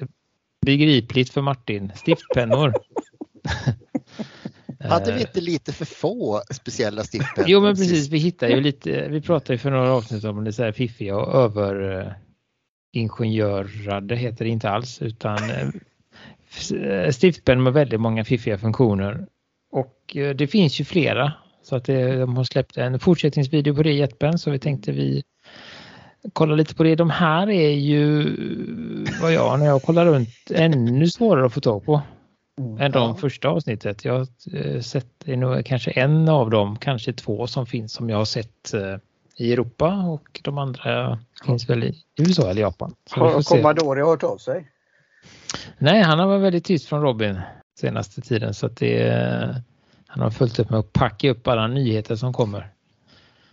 begripligt 0.66 1.30
för 1.30 1.40
Martin. 1.40 1.92
Stiftpennor. 1.94 2.74
Hade 4.80 5.12
vi 5.12 5.20
inte 5.20 5.40
lite 5.40 5.72
för 5.72 5.84
få 5.84 6.42
speciella 6.50 7.04
stiftpennor? 7.04 7.50
Jo 7.50 7.60
men 7.60 7.76
precis, 7.76 8.08
vi 8.08 8.18
hittar 8.18 8.48
ju 8.48 8.60
lite, 8.60 9.08
vi 9.08 9.20
pratade 9.20 9.52
ju 9.52 9.58
för 9.58 9.70
några 9.70 9.92
avsnitt 9.92 10.24
om 10.24 10.44
det 10.44 10.52
så 10.52 10.62
här 10.62 10.72
fiffiga 10.72 11.16
och 11.16 11.34
överingenjörade 12.94 14.16
heter 14.16 14.44
det 14.44 14.50
inte 14.50 14.70
alls 14.70 15.02
utan 15.02 15.38
stiftpenn 17.10 17.62
med 17.62 17.72
väldigt 17.72 18.00
många 18.00 18.24
fiffiga 18.24 18.58
funktioner. 18.58 19.26
Och 19.72 20.16
eh, 20.16 20.36
det 20.36 20.46
finns 20.46 20.80
ju 20.80 20.84
flera. 20.84 21.32
Så 21.62 21.76
att 21.76 21.84
det, 21.84 22.16
de 22.16 22.36
har 22.36 22.44
släppt 22.44 22.76
en 22.76 22.98
fortsättningsvideo 22.98 23.74
på 23.74 23.82
det 23.82 23.92
Jetpen 23.92 24.38
så 24.38 24.50
vi 24.50 24.58
tänkte 24.58 24.92
vi 24.92 25.22
kolla 26.32 26.54
lite 26.54 26.74
på 26.74 26.82
det. 26.82 26.94
De 26.94 27.10
här 27.10 27.50
är 27.50 27.70
ju 27.70 28.36
vad 29.22 29.32
jag 29.32 29.58
när 29.58 29.66
jag 29.66 29.82
kollar 29.82 30.06
runt 30.06 30.28
ännu 30.54 31.08
svårare 31.08 31.46
att 31.46 31.54
få 31.54 31.60
tag 31.60 31.84
på. 31.84 32.02
Mm, 32.58 32.80
än 32.80 32.92
de 32.92 33.16
första 33.16 33.48
avsnittet. 33.48 34.04
Jag 34.04 34.18
har 34.18 34.80
sett 34.80 35.06
det 35.24 35.32
är 35.32 35.36
nog 35.36 35.66
kanske 35.66 35.90
en 35.90 36.28
av 36.28 36.50
dem, 36.50 36.76
kanske 36.76 37.12
två 37.12 37.46
som 37.46 37.66
finns 37.66 37.92
som 37.92 38.10
jag 38.10 38.16
har 38.16 38.24
sett 38.24 38.74
eh, 38.74 38.96
i 39.36 39.52
Europa 39.52 39.94
och 39.94 40.40
de 40.42 40.58
andra 40.58 41.18
finns 41.46 41.70
väl 41.70 41.84
i 41.84 42.04
USA 42.18 42.50
eller 42.50 42.62
Japan. 42.62 42.94
Så 43.06 43.20
har 43.20 43.42
Commodore 43.42 44.04
hört 44.04 44.22
av 44.22 44.38
sig? 44.38 44.68
Nej, 45.78 46.02
han 46.02 46.18
har 46.18 46.26
varit 46.26 46.42
väldigt 46.42 46.64
tyst 46.64 46.88
från 46.88 47.02
Robin 47.02 47.40
senaste 47.80 48.20
tiden 48.20 48.54
så 48.54 48.66
att 48.66 48.76
det 48.76 49.62
han 50.12 50.22
har 50.22 50.30
följt 50.30 50.58
upp 50.58 50.70
med 50.70 50.78
att 50.78 50.92
packa 50.92 51.30
upp 51.30 51.48
alla 51.48 51.66
nyheter 51.66 52.16
som 52.16 52.32
kommer. 52.32 52.72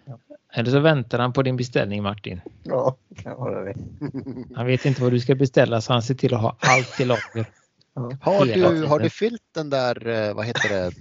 Ja. 0.06 0.20
Eller 0.54 0.72
så 0.72 0.80
väntar 0.80 1.20
han 1.20 1.34
på 1.34 1.44
din 1.44 1.58
beställning 1.58 2.04
Martin. 2.04 2.42
Ja, 2.64 2.96
kan 3.24 3.38
vara 3.38 3.64
det. 3.64 3.74
Han 4.56 4.66
vet 4.66 4.86
inte 4.86 5.02
vad 5.02 5.12
du 5.12 5.20
ska 5.20 5.36
beställa 5.36 5.82
så 5.82 5.94
han 5.94 6.02
ser 6.02 6.16
till 6.16 6.34
att 6.34 6.42
ha 6.42 6.58
allt 6.60 7.00
i 7.00 7.06
lager. 7.06 7.46
Ja. 7.94 8.12
Har, 8.22 8.46
du, 8.46 8.86
har 8.86 9.00
du 9.00 9.10
fyllt 9.10 9.42
den 9.56 9.70
där, 9.70 10.08
eh, 10.08 10.34
vad 10.34 10.46
heter 10.46 10.70
det, 10.70 10.92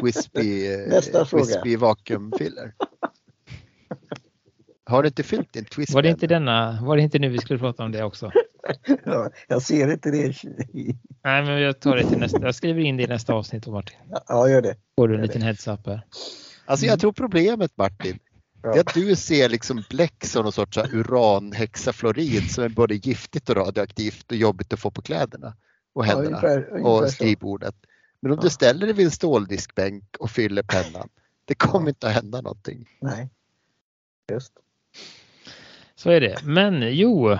Twispy, 0.00 0.76
uh, 0.76 1.24
Twispy 1.24 1.76
vakuumfiller? 1.76 2.72
Har 4.84 5.02
du 5.02 5.06
inte 5.06 5.22
fyllt 5.22 5.52
din 5.52 5.64
twist? 5.64 5.94
Var 5.94 6.02
det 6.02 6.08
inte 6.08 6.26
denna, 6.26 6.78
var 6.82 6.96
det 6.96 7.02
inte 7.02 7.18
nu 7.18 7.28
vi 7.28 7.38
skulle 7.38 7.58
prata 7.58 7.84
om 7.84 7.92
det 7.92 8.04
också? 8.04 8.30
Ja, 9.04 9.30
jag 9.48 9.62
ser 9.62 9.92
inte 9.92 10.10
det. 10.10 10.34
Nej, 11.24 11.44
men 11.44 11.60
jag 11.60 11.80
tar 11.80 11.96
det 11.96 12.08
till 12.08 12.18
nästa. 12.18 12.42
Jag 12.42 12.54
skriver 12.54 12.80
in 12.80 12.96
det 12.96 13.02
i 13.02 13.06
nästa 13.06 13.34
avsnitt 13.34 13.66
Martin. 13.66 13.96
Ja, 14.28 14.48
gör 14.48 14.62
det. 14.62 14.76
Får 14.96 15.08
du 15.08 15.14
en 15.14 15.20
liten 15.20 15.42
heads-up 15.42 15.86
här. 15.86 16.02
Alltså 16.66 16.86
jag 16.86 17.00
tror 17.00 17.12
problemet 17.12 17.76
Martin, 17.76 18.18
ja. 18.62 18.74
är 18.74 18.80
att 18.80 18.94
du 18.94 19.16
ser 19.16 19.48
liksom 19.48 19.84
bläck 19.90 20.24
som 20.24 20.42
någon 20.42 20.52
sorts 20.52 20.78
uranhexafluorid 20.78 22.50
som 22.50 22.64
är 22.64 22.68
både 22.68 22.94
giftigt 22.94 23.50
och 23.50 23.56
radioaktivt 23.56 24.30
och 24.30 24.36
jobbigt 24.36 24.72
att 24.72 24.80
få 24.80 24.90
på 24.90 25.02
kläderna 25.02 25.56
och 25.92 26.04
händerna 26.04 26.38
ja, 26.42 26.48
ungefär, 26.48 26.70
ungefär 26.70 27.04
och 27.04 27.10
skrivbordet. 27.10 27.74
Men 28.20 28.32
om 28.32 28.38
ja. 28.38 28.42
du 28.42 28.50
ställer 28.50 28.86
dig 28.86 28.94
vid 28.94 29.04
en 29.06 29.10
ståldiskbänk 29.10 30.16
och 30.18 30.30
fyller 30.30 30.62
pennan, 30.62 31.08
det 31.44 31.54
kommer 31.54 31.88
inte 31.88 32.08
att 32.08 32.14
hända 32.14 32.40
någonting. 32.40 32.88
Nej, 33.00 33.28
just. 34.32 34.52
Så 35.94 36.10
är 36.10 36.20
det. 36.20 36.36
Men 36.44 36.96
jo, 36.96 37.38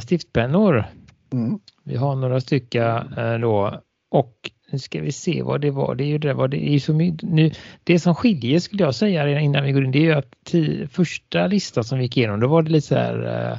stiftpennor. 0.00 0.84
Mm. 1.32 1.58
Vi 1.84 1.96
har 1.96 2.16
några 2.16 2.40
stycken 2.40 3.12
eh, 3.18 3.38
då 3.38 3.80
och 4.10 4.50
nu 4.70 4.78
ska 4.78 5.00
vi 5.00 5.12
se 5.12 5.42
vad 5.42 5.60
det 5.60 5.70
var. 5.70 5.94
Det 5.94 6.04
är 6.04 6.06
ju 6.06 6.18
det, 6.18 6.34
vad 6.34 6.50
det 6.50 6.68
är 6.68 6.78
så 6.78 6.92
nu, 6.92 7.50
Det 7.84 7.98
som 7.98 8.14
skiljer 8.14 8.58
skulle 8.58 8.84
jag 8.84 8.94
säga 8.94 9.40
innan 9.40 9.64
vi 9.64 9.72
går 9.72 9.84
in 9.84 9.92
det 9.92 9.98
är 9.98 10.02
ju 10.02 10.12
att 10.12 10.34
tio, 10.44 10.88
första 10.88 11.46
listan 11.46 11.84
som 11.84 11.98
vi 11.98 12.04
gick 12.04 12.16
igenom 12.16 12.40
då 12.40 12.48
var 12.48 12.62
det 12.62 12.70
lite 12.70 12.86
så 12.86 12.94
här 12.94 13.50
eh, 13.52 13.58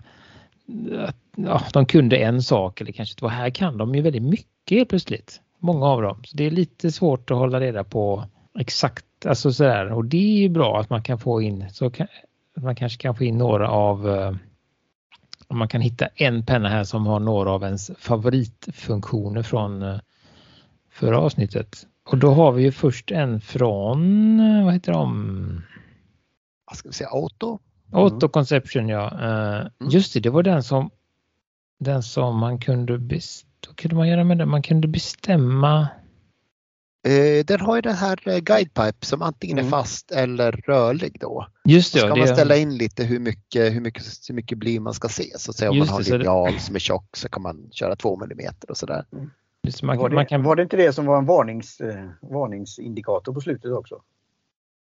att 1.03 1.15
ja, 1.35 1.63
de 1.73 1.85
kunde 1.85 2.17
en 2.17 2.41
sak 2.43 2.81
eller 2.81 2.91
kanske 2.91 3.19
två. 3.19 3.27
Här 3.27 3.49
kan 3.49 3.77
de 3.77 3.95
ju 3.95 4.01
väldigt 4.01 4.23
mycket 4.23 4.77
helt 4.77 4.89
plötsligt. 4.89 5.41
Många 5.59 5.85
av 5.85 6.01
dem. 6.01 6.23
Så 6.23 6.37
det 6.37 6.43
är 6.43 6.51
lite 6.51 6.91
svårt 6.91 7.31
att 7.31 7.37
hålla 7.37 7.59
reda 7.59 7.83
på 7.83 8.23
exakt 8.59 9.05
alltså 9.25 9.53
sådär 9.53 9.91
och 9.91 10.05
det 10.05 10.17
är 10.17 10.41
ju 10.41 10.49
bra 10.49 10.79
att 10.79 10.89
man 10.89 11.03
kan 11.03 11.19
få 11.19 11.41
in 11.41 11.65
så 11.71 11.89
kan, 11.89 12.07
man 12.57 12.75
kanske 12.75 13.01
kan 13.01 13.15
få 13.15 13.23
in 13.23 13.37
några 13.37 13.69
av 13.69 14.09
eh, 14.09 14.31
om 15.47 15.57
man 15.57 15.67
kan 15.67 15.81
hitta 15.81 16.07
en 16.15 16.45
penna 16.45 16.69
här 16.69 16.83
som 16.83 17.07
har 17.07 17.19
några 17.19 17.51
av 17.51 17.63
ens 17.63 17.91
favoritfunktioner 17.97 19.43
från 19.43 19.81
eh, 19.81 19.99
förra 20.89 21.19
avsnittet. 21.19 21.87
Och 22.09 22.17
då 22.17 22.31
har 22.31 22.51
vi 22.51 22.63
ju 22.63 22.71
först 22.71 23.11
en 23.11 23.41
från, 23.41 24.39
eh, 24.39 24.65
vad 24.65 24.73
heter 24.73 24.91
de? 24.91 25.61
Vad 26.65 26.77
ska 26.77 26.89
vi 26.89 26.93
säga, 26.93 27.09
Auto? 27.09 27.59
Auto 27.91 28.29
Conception 28.29 28.89
ja. 28.89 29.09
Mm. 29.11 29.71
Just 29.91 30.13
det, 30.13 30.19
det 30.19 30.29
var 30.29 30.43
den 30.43 30.63
som 30.63 30.89
den 31.79 32.03
som 32.03 32.39
man 32.39 32.59
kunde, 32.59 32.97
bestämma, 32.97 33.73
kunde 33.75 33.95
man 33.95 34.07
göra 34.07 34.23
med 34.23 34.37
den, 34.37 34.49
man 34.49 34.61
kunde 34.61 34.87
bestämma 34.87 35.79
Eh, 35.81 35.87
den 37.43 37.59
har 37.59 37.75
ju 37.75 37.81
den 37.81 37.95
här 37.95 38.19
eh, 38.25 38.37
guidepipe 38.37 39.05
som 39.05 39.21
antingen 39.21 39.57
mm. 39.57 39.67
är 39.67 39.71
fast 39.71 40.11
eller 40.11 40.51
rörlig 40.51 41.17
då. 41.19 41.47
Just 41.65 41.93
det. 41.93 41.99
Så 41.99 42.05
ska 42.05 42.13
det... 42.13 42.19
man 42.19 42.27
ställa 42.27 42.55
in 42.55 42.77
lite 42.77 43.03
hur 43.03 43.19
mycket, 43.19 43.73
hur 43.73 43.81
mycket, 43.81 44.03
hur 44.29 44.35
mycket 44.35 44.57
bly 44.57 44.79
man 44.79 44.93
ska 44.93 45.07
se. 45.07 45.37
Så 45.37 45.51
att 45.51 45.57
säga, 45.57 45.71
om 45.71 45.77
Just 45.77 45.91
man 45.91 46.03
har 46.03 46.11
en 46.11 46.17
linjal 46.17 46.53
det... 46.53 46.59
som 46.59 46.75
är 46.75 46.79
tjock 46.79 47.17
så 47.17 47.29
kan 47.29 47.41
man 47.41 47.69
köra 47.71 47.95
två 47.95 48.17
millimeter 48.17 48.71
och 48.71 48.77
sådär. 48.77 49.05
Mm. 49.13 49.29
Man, 49.83 49.97
var, 49.97 50.09
det, 50.09 50.25
kan... 50.25 50.43
var 50.43 50.55
det 50.55 50.63
inte 50.63 50.77
det 50.77 50.93
som 50.93 51.05
var 51.05 51.17
en 51.17 51.25
varnings, 51.25 51.79
eh, 51.81 52.09
varningsindikator 52.21 53.33
på 53.33 53.41
slutet 53.41 53.71
också? 53.71 54.01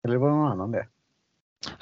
Eller 0.04 0.16
var 0.16 0.28
det 0.28 0.36
någon 0.36 0.52
annan 0.52 0.72
det? 0.72 0.86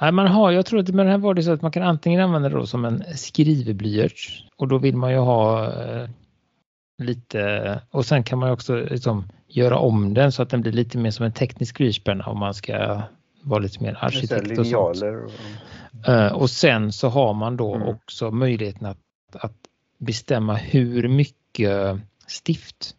Nej, 0.01 0.13
man 0.13 0.27
har, 0.27 0.51
jag 0.51 0.67
tror 0.67 0.81
att 0.81 0.89
med 0.89 1.07
den 1.07 1.11
här 1.11 1.19
var 1.19 1.35
det 1.35 1.43
så 1.43 1.53
att 1.53 1.63
man 1.63 1.73
kan 1.73 1.83
antingen 1.83 2.21
använda 2.21 2.49
det 2.49 2.67
som 2.67 2.85
en 2.85 3.05
skrivblyerts 3.17 4.45
och 4.57 4.69
då 4.69 4.79
vill 4.79 4.97
man 4.97 5.13
ju 5.13 5.19
ha 5.19 5.73
eh, 5.73 6.09
lite 7.05 7.81
och 7.91 8.07
sen 8.07 8.23
kan 8.23 8.39
man 8.39 8.51
också 8.51 8.77
liksom 8.77 9.25
göra 9.49 9.79
om 9.79 10.15
den 10.15 10.33
så 10.33 10.43
att 10.43 10.51
den 10.51 10.61
blir 10.61 10.73
lite 10.73 10.99
mer 10.99 11.11
som 11.11 11.27
en 11.27 11.33
teknisk 11.33 11.77
blyertspenna 11.77 12.25
om 12.25 12.39
man 12.39 12.55
ska 12.55 13.03
vara 13.43 13.61
lite 13.61 13.83
mer 13.83 13.99
arkitekt 14.01 14.59
och 14.59 14.67
sånt. 14.67 15.03
Och... 15.03 16.09
Uh, 16.09 16.33
och 16.33 16.51
sen 16.51 16.93
så 16.93 17.09
har 17.09 17.35
man 17.35 17.57
då 17.57 17.75
mm. 17.75 17.89
också 17.89 18.31
möjligheten 18.31 18.87
att, 18.87 18.99
att 19.33 19.57
bestämma 19.99 20.55
hur 20.55 21.09
mycket 21.09 22.01
stift 22.27 22.95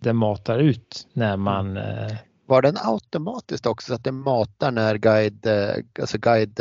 den 0.00 0.16
matar 0.16 0.58
ut 0.58 1.08
när 1.12 1.36
man 1.36 1.76
uh, 1.76 2.12
var 2.48 2.62
den 2.62 2.76
automatiskt 2.76 3.66
också 3.66 3.86
så 3.86 3.94
att 3.94 4.04
den 4.04 4.14
matar 4.14 4.70
när 4.70 4.96
guide, 4.96 5.46
eh, 5.46 5.74
alltså 6.00 6.18
guide, 6.18 6.60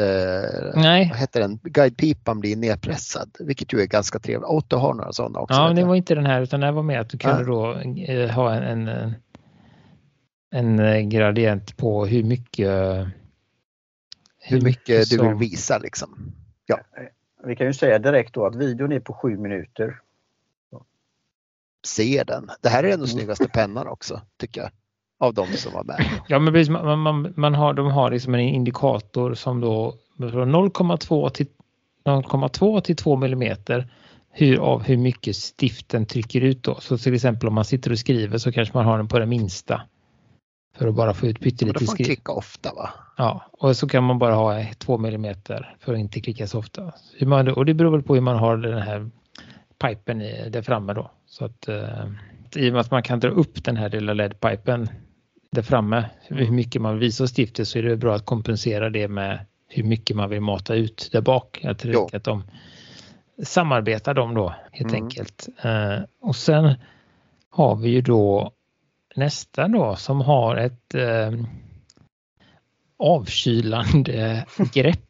Nej. 0.75 1.07
Vad 1.09 1.19
heter 1.19 1.39
den, 1.39 1.59
guidepipan 1.63 2.39
blir 2.39 2.55
nedpressad, 2.55 3.29
vilket 3.39 3.73
ju 3.73 3.81
är 3.81 3.85
ganska 3.85 4.19
trevligt. 4.19 4.49
Auto 4.49 4.77
har 4.77 4.93
några 4.93 5.13
sådana 5.13 5.39
också. 5.39 5.55
Ja, 5.55 5.67
men 5.67 5.75
det 5.75 5.83
var 5.83 5.95
inte 5.95 6.15
den 6.15 6.25
här 6.25 6.41
utan 6.41 6.59
det 6.59 6.71
var 6.71 6.83
med 6.83 7.01
att 7.01 7.09
du 7.09 7.17
kunde 7.17 7.41
ja. 7.41 7.45
då 7.45 8.33
ha 8.33 8.53
en, 8.53 8.87
en, 10.51 10.79
en 10.79 11.09
gradient 11.09 11.77
på 11.77 12.05
hur 12.05 12.23
mycket 12.23 12.69
hur, 14.39 14.57
hur 14.57 14.61
mycket 14.61 15.07
som... 15.07 15.17
du 15.17 15.27
vill 15.27 15.37
visa 15.37 15.77
liksom. 15.77 16.33
Ja. 16.65 16.79
Vi 17.43 17.55
kan 17.55 17.67
ju 17.67 17.73
säga 17.73 17.99
direkt 17.99 18.33
då 18.33 18.45
att 18.45 18.55
videon 18.55 18.91
är 18.91 18.99
på 18.99 19.13
sju 19.13 19.37
minuter. 19.37 19.99
Se 21.85 22.23
den. 22.27 22.49
Det 22.61 22.69
här 22.69 22.83
är 22.83 22.87
den 22.87 22.93
mm. 22.93 23.07
snyggaste 23.07 23.47
pennan 23.47 23.87
också 23.87 24.21
tycker 24.37 24.61
jag 24.61 24.71
av 25.19 25.33
de 25.33 25.47
som 25.47 25.73
var 25.73 25.83
med. 25.83 26.21
Ja, 26.27 26.39
men 26.39 26.53
precis, 26.53 26.69
man, 26.69 26.99
man, 26.99 27.33
man 27.35 27.55
har, 27.55 27.73
de 27.73 27.87
har 27.87 28.11
liksom 28.11 28.33
en 28.33 28.39
indikator 28.39 29.33
som 29.33 29.61
då 29.61 29.95
från 30.17 30.55
0,2 30.55 31.29
till 31.29 31.47
0,2 32.05 32.81
till 32.81 32.95
2 32.95 33.15
millimeter 33.15 33.87
hur, 34.31 34.57
av 34.57 34.83
hur 34.83 34.97
mycket 34.97 35.35
stiften 35.35 36.05
trycker 36.05 36.41
ut 36.41 36.63
då. 36.63 36.75
Så 36.75 36.97
till 36.97 37.13
exempel 37.13 37.47
om 37.47 37.55
man 37.55 37.65
sitter 37.65 37.91
och 37.91 37.99
skriver 37.99 38.37
så 38.37 38.51
kanske 38.51 38.77
man 38.77 38.85
har 38.85 38.97
den 38.97 39.07
på 39.07 39.19
det 39.19 39.25
minsta. 39.25 39.81
För 40.77 40.87
att 40.87 40.95
bara 40.95 41.13
få 41.13 41.27
ut 41.27 41.39
pyttelite 41.39 41.77
skrift. 41.77 41.79
Då 41.79 41.85
får 41.85 42.03
man 42.03 42.05
klicka 42.05 42.31
ofta 42.31 42.73
va? 42.73 42.89
Ja, 43.17 43.45
och 43.51 43.77
så 43.77 43.87
kan 43.87 44.03
man 44.03 44.19
bara 44.19 44.35
ha 44.35 44.65
2 44.77 44.95
mm 44.95 45.35
för 45.79 45.93
att 45.93 45.99
inte 45.99 46.21
klicka 46.21 46.47
så 46.47 46.59
ofta. 46.59 46.93
Man, 47.21 47.47
och 47.47 47.65
det 47.65 47.73
beror 47.73 47.91
väl 47.91 48.03
på 48.03 48.13
hur 48.13 48.21
man 48.21 48.37
har 48.37 48.57
den 48.57 48.81
här 48.81 49.09
pipen 49.81 50.21
i, 50.21 50.49
där 50.49 50.61
framme 50.61 50.93
då. 50.93 51.11
Så 51.25 51.45
att 51.45 51.67
eh, 51.67 52.05
i 52.55 52.69
och 52.69 52.73
med 52.73 52.81
att 52.81 52.91
man 52.91 53.03
kan 53.03 53.19
dra 53.19 53.29
upp 53.29 53.63
den 53.63 53.77
här 53.77 53.89
lilla 53.89 54.13
LED-pipen 54.13 54.89
där 55.49 55.61
framme, 55.61 56.09
hur 56.27 56.51
mycket 56.51 56.81
man 56.81 56.93
vill 56.93 56.99
visa 56.99 57.27
stiftet 57.27 57.67
så 57.67 57.79
är 57.79 57.83
det 57.83 57.97
bra 57.97 58.15
att 58.15 58.25
kompensera 58.25 58.89
det 58.89 59.07
med 59.07 59.45
hur 59.67 59.83
mycket 59.83 60.15
man 60.15 60.29
vill 60.29 60.41
mata 60.41 60.75
ut 60.75 61.09
där 61.11 61.21
bak. 61.21 61.59
Jag 61.61 61.77
tror 61.77 62.15
att 62.15 62.23
de 62.23 62.43
samarbetar 63.43 64.13
de 64.13 64.33
då 64.33 64.53
helt 64.71 64.91
mm. 64.91 65.03
enkelt. 65.03 65.47
Eh, 65.61 65.99
och 66.21 66.35
sen 66.35 66.75
har 67.49 67.75
vi 67.75 67.89
ju 67.89 68.01
då 68.01 68.51
nästa 69.15 69.67
då 69.67 69.95
som 69.95 70.21
har 70.21 70.55
ett 70.55 70.95
eh, 70.95 71.31
avkylande 72.99 74.45
grepp. 74.73 75.03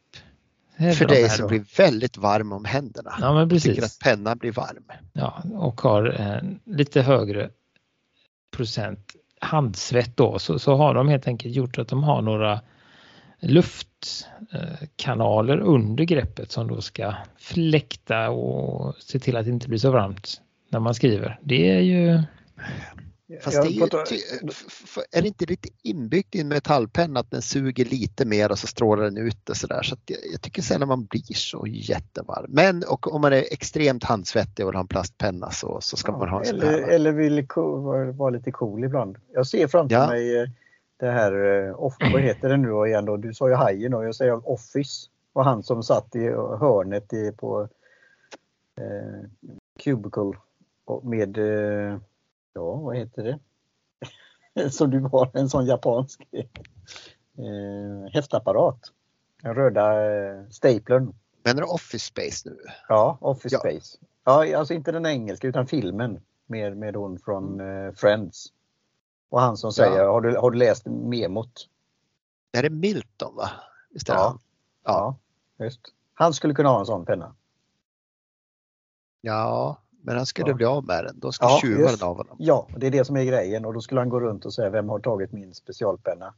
För 0.78 1.08
dig 1.08 1.28
som 1.30 1.48
blir 1.48 1.64
väldigt 1.76 2.16
varm 2.16 2.52
om 2.52 2.64
händerna. 2.64 3.14
Ja, 3.20 3.34
men 3.34 3.48
precis. 3.48 3.74
Tycker 3.74 3.86
att 3.86 3.98
pennan 4.02 4.38
blir 4.38 4.52
varm. 4.52 4.84
Ja, 5.12 5.42
och 5.54 5.80
har 5.80 6.20
eh, 6.20 6.74
lite 6.76 7.02
högre 7.02 7.50
procent 8.56 9.14
handsvett 9.40 10.16
då 10.16 10.38
så, 10.38 10.58
så 10.58 10.74
har 10.74 10.94
de 10.94 11.08
helt 11.08 11.28
enkelt 11.28 11.54
gjort 11.54 11.78
att 11.78 11.88
de 11.88 12.02
har 12.02 12.22
några 12.22 12.60
luftkanaler 13.40 15.58
under 15.58 16.04
greppet 16.04 16.52
som 16.52 16.68
då 16.68 16.80
ska 16.80 17.14
fläkta 17.38 18.30
och 18.30 18.94
se 18.98 19.18
till 19.18 19.36
att 19.36 19.44
det 19.44 19.50
inte 19.50 19.68
blir 19.68 19.78
så 19.78 19.90
varmt 19.90 20.40
när 20.70 20.80
man 20.80 20.94
skriver. 20.94 21.38
Det 21.42 21.70
är 21.70 21.80
ju 21.80 22.22
Fast 23.40 23.62
det 23.62 23.68
är, 23.68 23.70
ju, 23.70 23.82
är 25.12 25.22
det 25.22 25.28
inte 25.28 25.46
lite 25.46 25.68
inbyggt 25.82 26.34
i 26.34 26.40
en 26.40 26.48
metallpenna 26.48 27.20
att 27.20 27.30
den 27.30 27.42
suger 27.42 27.84
lite 27.84 28.24
mer 28.24 28.50
och 28.50 28.58
så 28.58 28.66
strålar 28.66 29.04
den 29.04 29.16
ut 29.16 29.46
det 29.46 29.54
sådär. 29.54 29.82
Så 29.82 29.96
jag, 30.06 30.18
jag 30.32 30.42
tycker 30.42 30.62
sällan 30.62 30.88
man 30.88 31.04
blir 31.04 31.34
så 31.34 31.66
jättevarm. 31.66 32.46
Men 32.48 32.84
och 32.88 33.14
om 33.14 33.20
man 33.20 33.32
är 33.32 33.44
extremt 33.52 34.04
handsvettig 34.04 34.64
och 34.64 34.70
vill 34.70 34.76
ha 34.76 34.80
en 34.80 34.88
plastpenna 34.88 35.50
så, 35.50 35.78
så 35.80 35.96
ska 35.96 36.12
ja, 36.12 36.18
man 36.18 36.28
ha 36.28 36.42
en 36.42 36.48
eller, 36.48 36.60
sån 36.60 36.84
här. 36.84 36.88
Eller 36.88 37.12
vill 37.12 37.46
vara, 37.56 38.12
vara 38.12 38.30
lite 38.30 38.50
cool 38.50 38.84
ibland. 38.84 39.16
Jag 39.32 39.46
ser 39.46 39.66
framför 39.66 39.96
ja. 39.96 40.08
mig 40.08 40.40
eh, 40.40 40.48
det 40.96 41.10
här, 41.10 41.66
eh, 41.66 41.82
off, 41.82 41.94
vad 42.12 42.20
heter 42.20 42.48
det 42.48 42.56
nu 42.56 42.88
igen 42.88 43.04
då? 43.04 43.16
Du 43.16 43.34
sa 43.34 43.48
ju 43.48 43.54
hajen 43.54 43.94
och 43.94 44.04
jag 44.04 44.14
säger 44.14 44.50
Office. 44.50 45.08
Och 45.32 45.44
han 45.44 45.62
som 45.62 45.82
satt 45.82 46.16
i 46.16 46.28
hörnet 46.60 47.12
i, 47.12 47.32
på 47.32 47.68
eh, 48.80 49.28
Cubicle 49.78 50.32
med 51.02 51.38
eh, 51.38 51.98
ja, 52.58 52.74
vad 52.74 52.96
heter 52.96 53.22
det? 53.22 53.38
Så 54.70 54.86
du 54.86 55.00
har 55.00 55.30
en 55.34 55.48
sån 55.48 55.66
japansk 55.66 56.28
eh, 56.32 58.12
häftapparat. 58.12 58.80
Den 59.42 59.54
röda 59.54 60.10
eh, 60.10 60.48
staplern. 60.50 61.14
Menar 61.42 61.62
du 61.62 61.68
Office 61.68 62.06
Space 62.06 62.48
nu? 62.48 62.56
Ja, 62.88 63.18
Office 63.20 63.54
ja. 63.54 63.58
Space. 63.58 63.98
Ja, 64.24 64.58
alltså 64.58 64.74
inte 64.74 64.92
den 64.92 65.06
engelska 65.06 65.48
utan 65.48 65.66
filmen 65.66 66.20
med, 66.46 66.76
med 66.76 66.96
hon 66.96 67.18
från 67.18 67.60
eh, 67.60 67.92
Friends. 67.92 68.52
Och 69.28 69.40
han 69.40 69.56
som 69.56 69.72
säger, 69.72 69.98
ja. 69.98 70.12
har, 70.12 70.20
du, 70.20 70.36
har 70.36 70.50
du 70.50 70.58
läst 70.58 70.86
memot? 70.86 71.68
Det 72.50 72.58
är 72.58 72.70
Milton 72.70 73.36
va? 73.36 73.50
Visst 73.90 74.08
ja. 74.08 74.38
ja. 74.84 75.16
ja, 75.56 75.64
just. 75.64 75.80
Han 76.14 76.34
skulle 76.34 76.54
kunna 76.54 76.68
ha 76.68 76.80
en 76.80 76.86
sån 76.86 77.04
penna. 77.04 77.34
Ja, 79.20 79.80
men 80.08 80.16
han 80.16 80.26
skulle 80.26 80.50
ja. 80.50 80.54
bli 80.54 80.66
av 80.66 80.84
med 80.84 81.04
den. 81.04 81.20
Då 81.20 81.32
ska 81.32 81.46
ja, 81.46 81.58
tjuva 81.62 81.90
den 81.90 82.02
av 82.02 82.16
honom. 82.16 82.36
Ja, 82.38 82.68
det 82.76 82.86
är 82.86 82.90
det 82.90 83.04
som 83.04 83.16
är 83.16 83.24
grejen 83.24 83.64
och 83.64 83.74
då 83.74 83.80
skulle 83.80 84.00
han 84.00 84.08
gå 84.08 84.20
runt 84.20 84.44
och 84.44 84.54
säga 84.54 84.70
vem 84.70 84.88
har 84.88 84.98
tagit 84.98 85.32
min 85.32 85.54
specialpenna? 85.54 86.34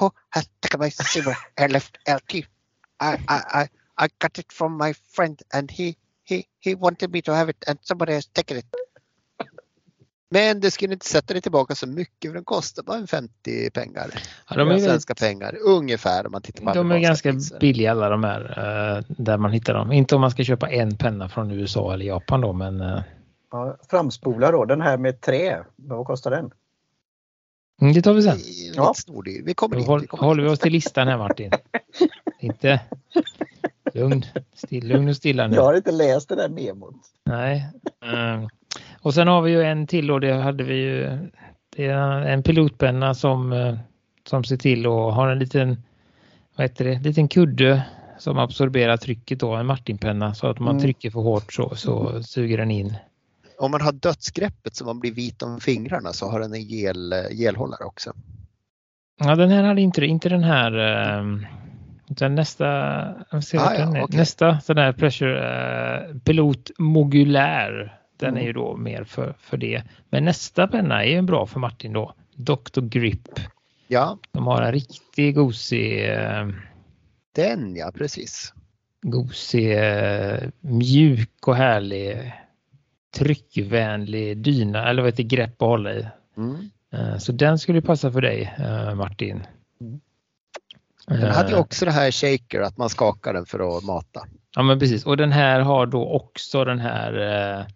Oh, 0.00 0.10
I 0.36 0.40
took 0.60 0.80
my 0.80 0.90
silver 0.90 1.36
I 1.60 1.68
left 1.68 1.96
LT. 2.08 2.34
I, 2.34 2.44
I, 3.02 3.62
I, 3.62 3.68
I 4.04 4.08
got 4.18 4.38
it 4.38 4.52
from 4.52 4.78
my 4.84 4.94
friend 4.94 5.42
and 5.54 5.70
he, 5.70 5.94
he, 6.24 6.44
he 6.60 6.74
wanted 6.74 7.10
me 7.10 7.22
to 7.22 7.32
have 7.32 7.50
it 7.50 7.64
and 7.68 7.78
somebody 7.82 8.12
has 8.12 8.26
taken 8.26 8.56
it. 8.56 8.66
Men 10.32 10.60
det 10.60 10.70
skulle 10.70 10.92
inte 10.92 11.06
sätta 11.06 11.34
det 11.34 11.40
tillbaka 11.40 11.74
så 11.74 11.86
mycket 11.86 12.30
för 12.30 12.34
den 12.34 12.44
kostar 12.44 12.82
bara 12.82 13.06
50 13.06 13.70
pengar. 13.70 14.10
Ja, 14.48 14.56
de 14.56 14.70
är 14.70 14.78
svenska 14.78 15.14
väldigt... 15.14 15.40
pengar 15.40 15.56
ungefär 15.66 16.26
om 16.26 16.32
man 16.32 16.42
tittar 16.42 16.64
på 16.64 16.72
De 16.72 16.90
är 16.90 16.98
ganska 16.98 17.32
priser. 17.32 17.58
billiga 17.60 17.90
alla 17.90 18.08
de 18.08 18.24
här 18.24 18.40
uh, 18.40 19.04
där 19.08 19.38
man 19.38 19.52
hittar 19.52 19.74
dem. 19.74 19.92
Inte 19.92 20.14
om 20.14 20.20
man 20.20 20.30
ska 20.30 20.44
köpa 20.44 20.70
en 20.70 20.96
penna 20.96 21.28
från 21.28 21.50
USA 21.50 21.94
eller 21.94 22.04
Japan 22.04 22.40
då 22.40 22.52
men... 22.52 22.80
Uh... 22.80 23.00
Ja, 23.50 23.76
framspola 23.90 24.50
då, 24.50 24.64
den 24.64 24.80
här 24.80 24.98
med 24.98 25.20
trä, 25.20 25.64
vad 25.76 26.06
kostar 26.06 26.30
den? 26.30 26.50
Mm, 27.80 27.94
det 27.94 28.02
tar 28.02 28.12
vi 28.12 28.22
sen. 28.22 28.38
Ja. 28.74 28.94
Vi 29.44 29.54
kommer 29.54 29.76
då 29.76 29.82
håll, 29.82 30.06
håller 30.10 30.42
vi 30.42 30.48
oss 30.48 30.58
till 30.58 30.72
listan 30.72 31.08
här 31.08 31.18
Martin. 31.18 31.50
inte 32.40 32.80
lugn, 33.94 34.24
still, 34.54 34.88
lugn 34.88 35.08
och 35.08 35.16
stilla 35.16 35.46
nu. 35.46 35.56
Jag 35.56 35.62
har 35.62 35.74
inte 35.74 35.92
läst 35.92 36.28
det 36.28 36.34
där 36.34 36.48
memot. 36.48 36.96
Nej. 37.24 37.66
Uh, 38.04 38.48
och 39.02 39.14
sen 39.14 39.28
har 39.28 39.42
vi 39.42 39.50
ju 39.50 39.62
en 39.62 39.86
till 39.86 40.10
och 40.10 40.20
det 40.20 40.32
hade 40.32 40.64
vi 40.64 40.74
ju. 40.74 41.18
Det 41.76 41.86
är 41.86 42.20
en 42.20 42.42
pilotpenna 42.42 43.14
som, 43.14 43.52
eh, 43.52 43.74
som 44.28 44.44
ser 44.44 44.56
till 44.56 44.86
och 44.86 45.14
har 45.14 45.28
en 45.28 45.38
liten, 45.38 45.82
vad 46.56 46.64
heter 46.64 46.84
det, 46.84 46.98
liten 46.98 47.28
kudde 47.28 47.82
som 48.18 48.38
absorberar 48.38 48.96
trycket 48.96 49.40
då, 49.40 49.54
en 49.54 49.66
Martinpenna 49.66 50.34
så 50.34 50.46
att 50.46 50.58
om 50.58 50.64
man 50.64 50.74
mm. 50.74 50.82
trycker 50.82 51.10
för 51.10 51.20
hårt 51.20 51.52
så, 51.52 51.74
så 51.74 52.22
suger 52.22 52.58
den 52.58 52.70
in. 52.70 52.96
Om 53.58 53.70
man 53.70 53.80
har 53.80 53.92
dödsgreppet 53.92 54.76
så 54.76 54.84
man 54.84 55.00
blir 55.00 55.12
vit 55.12 55.42
om 55.42 55.60
fingrarna 55.60 56.12
så 56.12 56.30
har 56.30 56.40
den 56.40 56.54
en 56.54 56.62
gel, 56.62 57.14
gelhållare 57.30 57.84
också. 57.84 58.12
Ja 59.18 59.34
den 59.34 59.50
här 59.50 59.62
hade 59.62 59.80
inte 59.80 60.06
inte 60.06 60.28
den 60.28 60.44
här 60.44 60.78
eh, 60.78 61.24
utan 62.10 62.34
nästa, 62.34 62.66
ah, 63.30 63.40
ja, 63.52 63.88
okay. 64.04 64.18
nästa 64.18 64.60
sån 64.60 64.78
här 64.78 64.92
pressure 64.92 66.08
uh, 66.08 66.18
pilot 66.18 66.70
modulär 66.78 67.99
den 68.20 68.36
är 68.36 68.42
ju 68.42 68.52
då 68.52 68.76
mer 68.76 69.04
för, 69.04 69.34
för 69.40 69.56
det. 69.56 69.82
Men 70.10 70.24
nästa 70.24 70.68
penna 70.68 71.04
är 71.04 71.10
ju 71.10 71.22
bra 71.22 71.46
för 71.46 71.60
Martin 71.60 71.92
då. 71.92 72.14
Dr. 72.34 72.80
Grip. 72.80 73.28
Ja. 73.88 74.18
De 74.32 74.46
har 74.46 74.62
en 74.62 74.72
riktig 74.72 75.34
gosig... 75.34 76.10
Eh, 76.10 76.48
den 77.34 77.76
ja, 77.76 77.92
precis. 77.94 78.54
Gosig, 79.02 79.78
eh, 79.78 80.38
mjuk 80.60 81.48
och 81.48 81.56
härlig 81.56 82.32
tryckvänlig 83.14 84.38
dyna 84.38 84.90
eller 84.90 85.02
vad 85.02 85.12
heter 85.12 85.22
grepp 85.22 85.62
att 85.62 85.68
hålla 85.68 85.94
i. 85.94 86.06
Mm. 86.36 86.70
Eh, 86.92 87.18
så 87.18 87.32
den 87.32 87.58
skulle 87.58 87.82
passa 87.82 88.12
för 88.12 88.20
dig 88.20 88.54
Martin. 88.96 89.46
Mm. 89.80 90.00
Den 91.06 91.30
hade 91.30 91.50
ju 91.50 91.56
också 91.56 91.84
det 91.84 91.90
här 91.90 92.10
shaker, 92.10 92.60
att 92.60 92.76
man 92.76 92.88
skakar 92.88 93.34
den 93.34 93.46
för 93.46 93.78
att 93.78 93.84
mata. 93.84 94.26
Ja 94.56 94.62
men 94.62 94.78
precis 94.78 95.06
och 95.06 95.16
den 95.16 95.32
här 95.32 95.60
har 95.60 95.86
då 95.86 96.08
också 96.08 96.64
den 96.64 96.78
här 96.78 97.66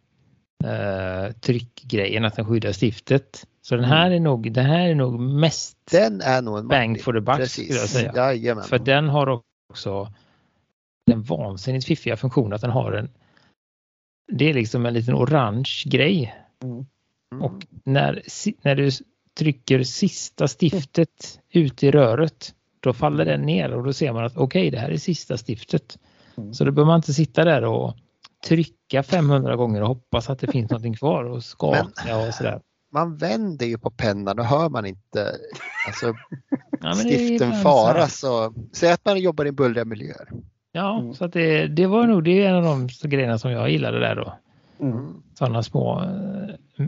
eh, 0.65 1.33
tryckgrejen 1.33 2.25
att 2.25 2.37
den 2.37 2.45
skyddar 2.45 2.73
stiftet. 2.73 3.47
Så 3.63 3.77
den 3.77 3.85
här 3.85 4.07
mm. 4.07 4.17
är 4.17 4.21
nog, 4.21 4.53
den 4.53 4.67
här 4.67 4.89
är 4.89 4.95
nog 4.95 5.21
mest 5.21 5.79
den 5.91 6.21
är 6.21 6.43
nog 6.43 6.59
en 6.59 6.69
bang 6.69 7.03
for 7.03 7.13
the 7.13 7.21
buck 7.21 7.37
Precis. 7.37 7.65
skulle 7.65 7.81
jag 7.81 7.89
säga. 7.89 8.13
Jajamän. 8.17 8.65
För 8.65 8.79
den 8.79 9.09
har 9.09 9.41
också 9.71 10.13
den 11.07 11.23
vansinnigt 11.23 11.87
fiffiga 11.87 12.17
funktionen 12.17 12.53
att 12.53 12.61
den 12.61 12.71
har 12.71 12.93
en 12.93 13.09
det 14.33 14.51
är 14.51 14.55
liksom 14.55 14.87
en 14.87 14.95
liten 14.95 15.15
orange 15.15 15.83
grej. 15.85 16.35
Mm. 16.65 16.87
Mm. 17.35 17.45
Och 17.45 17.67
när, 17.85 18.23
när 18.63 18.75
du 18.75 18.91
trycker 19.39 19.83
sista 19.83 20.49
stiftet 20.49 21.41
ut 21.51 21.83
i 21.83 21.91
röret 21.91 22.55
då 22.81 22.93
faller 22.93 23.25
den 23.25 23.43
ner 23.43 23.73
och 23.73 23.85
då 23.85 23.93
ser 23.93 24.13
man 24.13 24.25
att 24.25 24.37
okej 24.37 24.45
okay, 24.45 24.71
det 24.71 24.79
här 24.79 24.91
är 24.91 24.97
sista 24.97 25.37
stiftet. 25.37 25.99
Mm. 26.37 26.55
Så 26.55 26.65
då 26.65 26.71
behöver 26.71 26.87
man 26.87 26.99
inte 26.99 27.13
sitta 27.13 27.45
där 27.45 27.65
och 27.65 27.97
trycka 28.45 29.03
500 29.03 29.57
gånger 29.57 29.83
och 29.83 29.89
hoppas 29.89 30.31
att 30.31 30.39
det 30.39 30.47
finns 30.47 30.71
någonting 30.71 30.95
kvar 30.95 31.25
och 31.25 31.45
skaka 31.45 32.17
och 32.29 32.35
sådär. 32.35 32.61
Man 32.93 33.17
vänder 33.17 33.67
ju 33.67 33.79
på 33.79 33.91
pennan, 33.91 34.37
då 34.37 34.43
hör 34.43 34.69
man 34.69 34.87
inte 34.87 35.37
alltså, 35.87 36.15
ja, 36.81 36.95
stiften 36.95 37.53
fara. 37.53 38.09
Så, 38.09 38.55
säg 38.73 38.93
att 38.93 39.05
man 39.05 39.21
jobbar 39.21 39.47
i 39.47 39.53
bullriga 39.53 39.85
miljöer. 39.85 40.29
Ja, 40.73 41.01
mm. 41.01 41.15
så 41.15 41.25
att 41.25 41.33
det, 41.33 41.67
det 41.67 41.87
var 41.87 42.07
nog 42.07 42.25
det 42.25 42.45
är 42.45 42.49
en 42.49 42.57
av 42.57 42.63
de 42.63 42.89
grejerna 43.09 43.39
som 43.39 43.51
jag 43.51 43.71
gillade 43.71 44.01
där 44.01 44.17
då. 44.17 44.35
Mm. 44.81 45.23
Sådana 45.35 45.63
små 45.63 46.03
eh, 46.03 46.85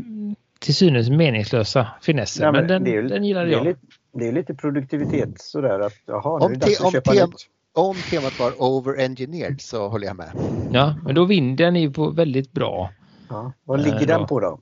till 0.59 0.75
synes 0.75 1.11
meningslösa 1.11 1.88
finesser. 2.01 2.45
Ja, 2.45 2.53
men, 2.53 2.61
men 2.61 2.69
den, 2.69 2.85
det 2.85 2.97
är, 2.97 3.03
den 3.03 3.25
gillade 3.25 3.51
jag. 3.51 3.64
Det 3.64 3.69
är, 3.69 3.73
lite, 3.73 3.87
det 4.12 4.29
är 4.29 4.33
lite 4.33 4.55
produktivitet 4.55 5.40
sådär 5.40 5.81
att 5.81 6.01
jaha, 6.07 6.38
nu 6.38 6.55
är 6.55 6.59
det 6.59 6.66
dags 6.66 6.81
att 6.81 6.92
köpa 6.92 7.12
nytt 7.12 7.49
om 7.77 7.95
temat 8.11 8.39
var 8.39 8.53
over-engineered 8.62 9.61
så 9.61 9.89
håller 9.89 10.07
jag 10.07 10.17
med. 10.17 10.31
Ja, 10.73 10.97
men 11.05 11.15
då 11.15 11.25
vinden 11.25 11.77
är 11.77 11.91
på 11.91 12.11
väldigt 12.11 12.53
bra. 12.53 12.91
Ja, 13.29 13.53
vad 13.65 13.81
ligger 13.81 14.01
uh, 14.01 14.07
den 14.07 14.27
på 14.27 14.41
då? 14.41 14.61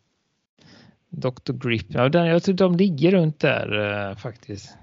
Dr. 1.09 1.53
Grip, 1.53 1.87
ja, 1.89 2.09
den, 2.09 2.27
jag 2.27 2.43
tror 2.43 2.55
de 2.55 2.77
ligger 2.77 3.11
runt 3.11 3.41
där 3.41 3.75
uh, 4.11 4.17
faktiskt. 4.17 4.77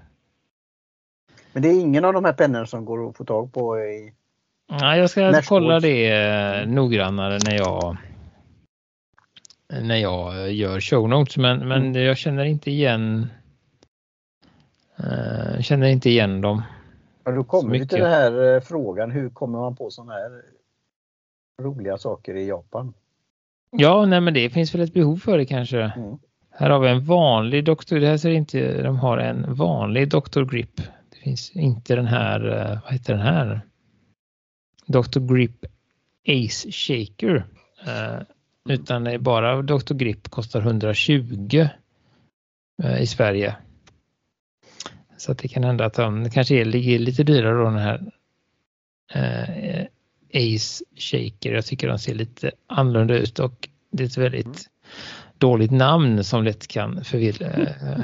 Men 1.52 1.62
det 1.62 1.68
är 1.68 1.80
ingen 1.80 2.04
av 2.04 2.12
de 2.12 2.24
här 2.24 2.32
pennorna 2.32 2.66
som 2.66 2.84
går 2.84 3.08
att 3.08 3.16
få 3.16 3.24
tag 3.24 3.52
på 3.52 3.78
i... 3.78 4.14
Nej, 4.80 5.00
jag 5.00 5.10
ska 5.10 5.42
kolla 5.42 5.80
det 5.80 6.62
uh, 6.62 6.68
noggrannare 6.68 7.38
när 7.44 7.54
jag 7.54 7.96
när 9.80 9.96
jag 9.96 10.52
gör 10.52 10.80
show 10.80 11.08
notes 11.08 11.36
men, 11.36 11.68
men 11.68 11.86
mm. 11.86 12.02
jag 12.02 12.18
känner 12.18 12.44
inte 12.44 12.70
igen 12.70 13.26
uh, 15.00 15.60
känner 15.60 15.86
inte 15.86 16.10
igen 16.10 16.40
dem. 16.40 16.62
Ja, 17.24 17.32
då 17.32 17.44
kommer 17.44 17.78
vi 17.78 17.86
till 17.88 17.98
den 17.98 18.10
här 18.10 18.54
uh, 18.54 18.60
frågan, 18.60 19.10
hur 19.10 19.30
kommer 19.30 19.58
man 19.58 19.76
på 19.76 19.90
sådana 19.90 20.12
här 20.12 20.42
roliga 21.62 21.98
saker 21.98 22.34
i 22.34 22.48
Japan? 22.48 22.94
Ja, 23.70 24.06
nej 24.06 24.20
men 24.20 24.34
det 24.34 24.50
finns 24.50 24.74
väl 24.74 24.80
ett 24.80 24.94
behov 24.94 25.16
för 25.16 25.38
det 25.38 25.46
kanske. 25.46 25.80
Mm. 25.80 26.18
Här 26.50 26.70
har 26.70 26.80
vi 26.80 26.88
en 26.88 27.04
vanlig 27.04 27.64
doktor, 27.64 28.00
det 28.00 28.06
här 28.06 28.16
ser 28.16 28.30
inte, 28.30 28.82
de 28.82 28.96
har 28.96 29.18
en 29.18 29.54
vanlig 29.54 30.08
Dr. 30.08 30.42
Grip. 30.42 30.76
Det 31.10 31.16
finns 31.22 31.56
inte 31.56 31.96
den 31.96 32.06
här, 32.06 32.46
uh, 32.46 32.78
vad 32.82 32.92
heter 32.92 33.12
den 33.12 33.22
här? 33.22 33.60
Dr. 34.86 35.34
Grip 35.34 35.66
Ace 36.28 36.70
Shaker. 36.70 37.46
Utan 38.68 39.04
det 39.04 39.12
är 39.12 39.18
bara 39.18 39.62
Dr. 39.62 39.94
Grip 39.94 40.28
kostar 40.28 40.60
120 40.60 41.68
eh, 42.82 43.02
i 43.02 43.06
Sverige. 43.06 43.56
Så 45.22 45.32
att 45.32 45.38
det 45.38 45.48
kan 45.48 45.64
hända 45.64 45.84
att 45.84 45.94
de 45.94 46.30
kanske 46.30 46.54
är, 46.54 46.64
ligger 46.64 46.98
lite 46.98 47.22
dyrare 47.22 47.58
då 47.58 47.64
den 47.64 47.78
här 47.78 48.12
eh, 49.12 49.86
Ace 50.34 50.84
Shaker. 50.96 51.54
Jag 51.54 51.66
tycker 51.66 51.88
de 51.88 51.98
ser 51.98 52.14
lite 52.14 52.50
annorlunda 52.66 53.14
ut 53.14 53.38
och 53.38 53.68
det 53.90 54.02
är 54.02 54.06
ett 54.06 54.16
väldigt 54.16 54.46
mm. 54.46 54.56
dåligt 55.38 55.70
namn 55.70 56.24
som 56.24 56.44
lätt 56.44 56.66
kan 56.66 57.04
förvirra. 57.04 57.46
Eh, 57.46 58.00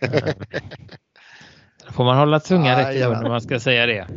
eh, 0.16 0.34
får 1.90 2.04
man 2.04 2.18
hålla 2.18 2.40
tungan 2.40 2.78
rätt 2.78 2.96
i 2.96 2.98
när 2.98 3.28
man 3.28 3.40
ska 3.40 3.60
säga 3.60 3.86
det. 3.86 4.08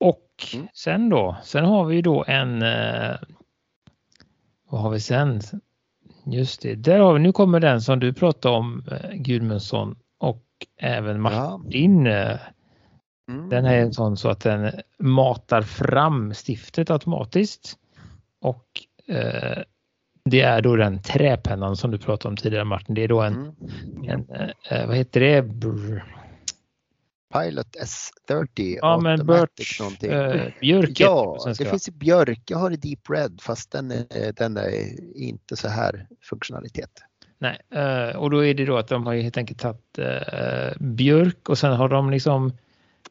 Och 0.00 0.46
mm. 0.54 0.68
sen 0.74 1.08
då, 1.08 1.36
sen 1.44 1.64
har 1.64 1.84
vi 1.84 2.02
då 2.02 2.24
en 2.26 2.62
eh, 2.62 3.16
vad 4.70 4.80
har 4.80 4.90
vi 4.90 5.00
sen? 5.00 5.40
Just 6.26 6.62
det, 6.62 6.74
där 6.74 6.98
har 6.98 7.14
vi, 7.14 7.20
nu 7.20 7.32
kommer 7.32 7.60
den 7.60 7.82
som 7.82 8.00
du 8.00 8.12
pratade 8.12 8.56
om 8.56 8.84
eh, 8.90 9.10
Gudmundsson 9.12 9.96
även 10.76 11.20
Martin. 11.20 12.06
Ja. 12.06 12.38
Mm. 13.30 13.48
Den 13.48 13.64
är 13.64 13.78
en 13.78 13.92
sån 13.92 14.16
så 14.16 14.28
att 14.28 14.40
den 14.40 14.72
matar 14.98 15.62
fram 15.62 16.32
stiftet 16.34 16.90
automatiskt. 16.90 17.76
Och 18.40 18.66
eh, 19.08 19.62
det 20.24 20.40
är 20.40 20.62
då 20.62 20.76
den 20.76 21.02
träpennan 21.02 21.76
som 21.76 21.90
du 21.90 21.98
pratade 21.98 22.28
om 22.28 22.36
tidigare 22.36 22.64
Martin. 22.64 22.94
Det 22.94 23.04
är 23.04 23.08
då 23.08 23.22
en, 23.22 23.34
mm. 23.34 24.08
en 24.08 24.26
eh, 24.70 24.86
vad 24.86 24.96
heter 24.96 25.20
det? 25.20 25.42
Brr 25.42 26.04
Pilot 27.32 27.76
S30 27.76 28.78
ja, 28.82 29.00
men 29.00 29.26
Birch. 29.26 29.80
Äh, 30.04 30.52
björk 30.60 31.00
Ja, 31.00 31.38
det 31.58 31.64
finns 31.64 31.88
i 31.88 31.92
björk. 31.92 32.42
Jag 32.46 32.58
har 32.58 32.70
i 32.70 32.76
Deep 32.76 33.10
Red 33.10 33.40
fast 33.42 33.70
den 33.70 33.90
är, 33.90 34.32
den 34.32 34.56
är 34.56 35.00
inte 35.16 35.56
så 35.56 35.68
här 35.68 36.06
funktionalitet. 36.22 36.90
Nej, 37.40 37.58
uh, 37.76 38.16
och 38.16 38.30
då 38.30 38.44
är 38.44 38.54
det 38.54 38.64
då 38.64 38.76
att 38.76 38.88
de 38.88 39.06
har 39.06 39.14
helt 39.14 39.36
enkelt 39.36 39.60
tagit 39.60 39.98
uh, 39.98 40.04
björk 40.80 41.48
och 41.48 41.58
sen 41.58 41.72
har 41.72 41.88
de 41.88 42.10
liksom 42.10 42.52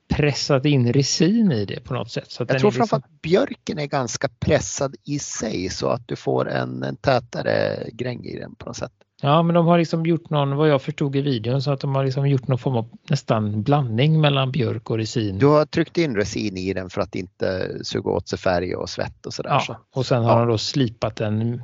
pressat 0.09 0.65
in 0.65 0.93
resin 0.93 1.51
i 1.51 1.65
det 1.65 1.83
på 1.83 1.93
något 1.93 2.11
sätt. 2.11 2.31
Så 2.31 2.41
jag 2.41 2.47
tror 2.47 2.55
liksom... 2.55 2.71
framförallt 2.71 3.05
att 3.05 3.21
björken 3.21 3.79
är 3.79 3.85
ganska 3.85 4.29
pressad 4.39 4.95
i 5.03 5.19
sig 5.19 5.69
så 5.69 5.87
att 5.87 6.07
du 6.07 6.15
får 6.15 6.49
en, 6.49 6.83
en 6.83 6.95
tätare 6.95 7.87
gräng 7.93 8.25
i 8.25 8.39
den 8.39 8.55
på 8.55 8.65
något 8.65 8.77
sätt. 8.77 8.91
Ja, 9.21 9.43
men 9.43 9.55
de 9.55 9.65
har 9.65 9.77
liksom 9.77 10.05
gjort 10.05 10.29
någon, 10.29 10.55
vad 10.55 10.69
jag 10.69 10.81
förstod 10.81 11.15
i 11.15 11.21
videon, 11.21 11.61
så 11.61 11.71
att 11.71 11.79
de 11.79 11.95
har 11.95 12.05
liksom 12.05 12.29
gjort 12.29 12.47
någon 12.47 12.57
form 12.57 12.75
av 12.75 12.89
nästan 13.09 13.63
blandning 13.63 14.21
mellan 14.21 14.51
björk 14.51 14.89
och 14.89 14.97
resin. 14.97 15.39
Du 15.39 15.45
har 15.45 15.65
tryckt 15.65 15.97
in 15.97 16.15
resin 16.15 16.57
i 16.57 16.73
den 16.73 16.89
för 16.89 17.01
att 17.01 17.15
inte 17.15 17.77
suga 17.83 18.11
åt 18.11 18.27
sig 18.27 18.39
färg 18.39 18.75
och 18.75 18.89
svett 18.89 19.25
och 19.25 19.33
sådär. 19.33 19.49
Ja, 19.49 19.59
så. 19.59 19.77
och 19.95 20.05
sen 20.05 20.23
har 20.23 20.31
ja. 20.31 20.39
de 20.39 20.47
då 20.47 20.57
slipat 20.57 21.15
den 21.15 21.61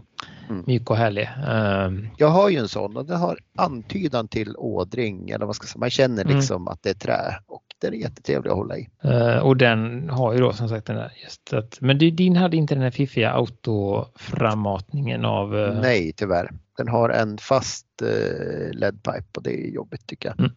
mm. 0.50 0.64
mjuk 0.68 0.90
och 0.90 0.98
härlig. 0.98 1.30
Um... 1.48 2.10
Jag 2.18 2.28
har 2.28 2.50
ju 2.50 2.58
en 2.58 2.68
sån 2.68 2.98
och 2.98 3.06
den 3.06 3.18
har 3.18 3.40
antydan 3.58 4.28
till 4.28 4.56
ådring 4.58 5.30
eller 5.30 5.46
vad 5.46 5.56
ska 5.56 5.64
jag 5.64 5.70
säga, 5.70 5.80
man 5.80 5.90
känner 5.90 6.24
mm. 6.24 6.36
liksom 6.36 6.56
mm. 6.56 6.68
att 6.68 6.84
det 6.84 6.90
är 6.90 6.94
trä 6.94 7.40
och 7.46 7.64
den 7.82 7.94
är 7.94 7.98
jättetrevlig 7.98 8.50
att 8.50 8.58
hålla 8.58 8.78
i. 8.78 8.90
Uh, 9.06 9.38
och 9.38 9.58
den 9.58 10.10
har 10.10 10.34
ju 10.34 10.40
då 10.40 10.54
som 10.54 10.70
sagt 10.70 10.88
den 10.88 10.96
där 10.96 11.12
just 11.24 11.54
att, 11.54 11.78
men 11.82 11.98
din 11.98 12.36
hade 12.36 12.58
inte 12.58 12.76
den 12.76 12.84
här 12.84 12.92
fiffiga 12.92 13.32
autoframmatningen 13.32 15.26
av? 15.26 15.56
Uh... 15.56 15.82
Nej, 15.82 16.14
tyvärr. 16.16 16.52
Den 16.78 16.88
har 16.88 17.10
en 17.10 17.38
fast 17.38 17.88
uh, 18.02 18.74
LED-pipe 18.74 19.38
och 19.38 19.44
det 19.44 19.68
är 19.68 19.72
jobbigt 19.72 20.08
tycker 20.08 20.30
jag. 20.30 20.40
Mm. 20.40 20.52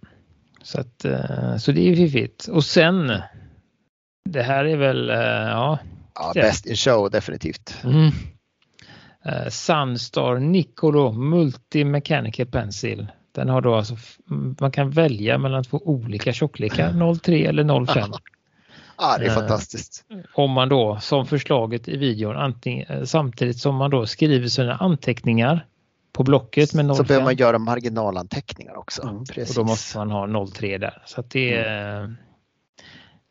Så, 0.63 0.81
att, 0.81 1.05
uh, 1.05 1.57
så 1.57 1.73
det 1.73 1.89
är 1.89 1.97
fiffigt. 1.97 2.49
Och 2.49 2.65
sen, 2.65 3.13
det 4.25 4.43
här 4.43 4.65
är 4.65 4.77
väl, 4.77 5.09
ja. 5.49 5.79
Ja, 6.15 6.33
best 6.35 6.67
in 6.67 6.77
show 6.77 7.11
definitivt. 7.11 7.75
Mm. 7.85 8.11
Uh, 9.29 9.49
Sunstar 9.49 10.39
Nicolo 10.39 11.13
Multi 11.13 11.85
Mechanical 11.85 12.47
Pencil. 12.47 13.07
Den 13.33 13.49
har 13.49 13.61
då 13.61 13.75
alltså, 13.75 13.97
man 14.61 14.71
kan 14.71 14.91
välja 14.91 15.39
mellan 15.39 15.65
två 15.65 15.81
olika 15.85 16.33
tjocklekar, 16.33 17.15
03 17.19 17.47
eller 17.47 17.87
05. 17.87 18.11
Ja, 19.01 19.19
det 19.19 19.27
är 19.27 19.31
fantastiskt. 19.31 20.05
Om 20.35 20.51
man 20.51 20.69
då 20.69 20.99
som 21.01 21.27
förslaget 21.27 21.89
i 21.89 21.97
videon 21.97 22.37
antingen, 22.37 23.07
samtidigt 23.07 23.59
som 23.59 23.75
man 23.75 23.91
då 23.91 24.07
skriver 24.07 24.49
sina 24.49 24.75
anteckningar 24.75 25.67
på 26.13 26.23
blocket 26.23 26.75
med 26.75 26.87
05. 26.87 26.97
Så 26.97 27.03
behöver 27.03 27.25
man 27.25 27.37
göra 27.37 27.59
marginalanteckningar 27.59 28.79
också. 28.79 29.03
Mm. 29.03 29.25
Precis. 29.25 29.59
Och 29.59 29.65
då 29.65 29.71
måste 29.71 29.99
man 29.99 30.11
ha 30.11 30.47
03 30.47 30.79
där. 30.79 31.03
Så 31.07 31.23
det, 31.29 31.57
mm. 31.57 32.17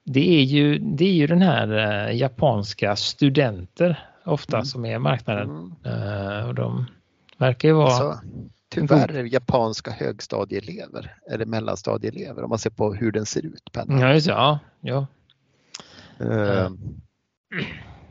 det, 0.06 0.40
är 0.40 0.44
ju, 0.44 0.80
det 0.80 1.06
är 1.06 1.14
ju 1.14 1.28
den 1.28 1.42
här 1.42 1.68
japanska 2.12 2.96
studenter 2.96 4.00
ofta 4.28 4.58
mm. 4.58 4.66
som 4.66 4.86
är 4.86 5.00
marknaden. 5.00 5.76
Äh, 5.86 6.48
och 6.48 6.56
de 6.56 6.86
verkar 7.38 7.70
ju 7.70 7.74
vara 7.74 7.88
alltså, 7.88 8.20
Tyvärr 8.70 9.24
japanska 9.24 9.92
högstadieelever 9.92 11.16
eller 11.32 11.46
mellanstadieelever 11.46 12.44
om 12.44 12.50
man 12.50 12.60
ser 12.60 12.70
på 12.70 12.94
hur 12.94 13.12
den 13.12 13.26
ser 13.26 13.46
ut. 13.46 13.72
Pennan. 13.72 14.00
Ja, 14.00 14.14
just 14.14 14.28
ja. 14.28 14.60
ja. 14.82 15.08
Uh. 16.22 16.72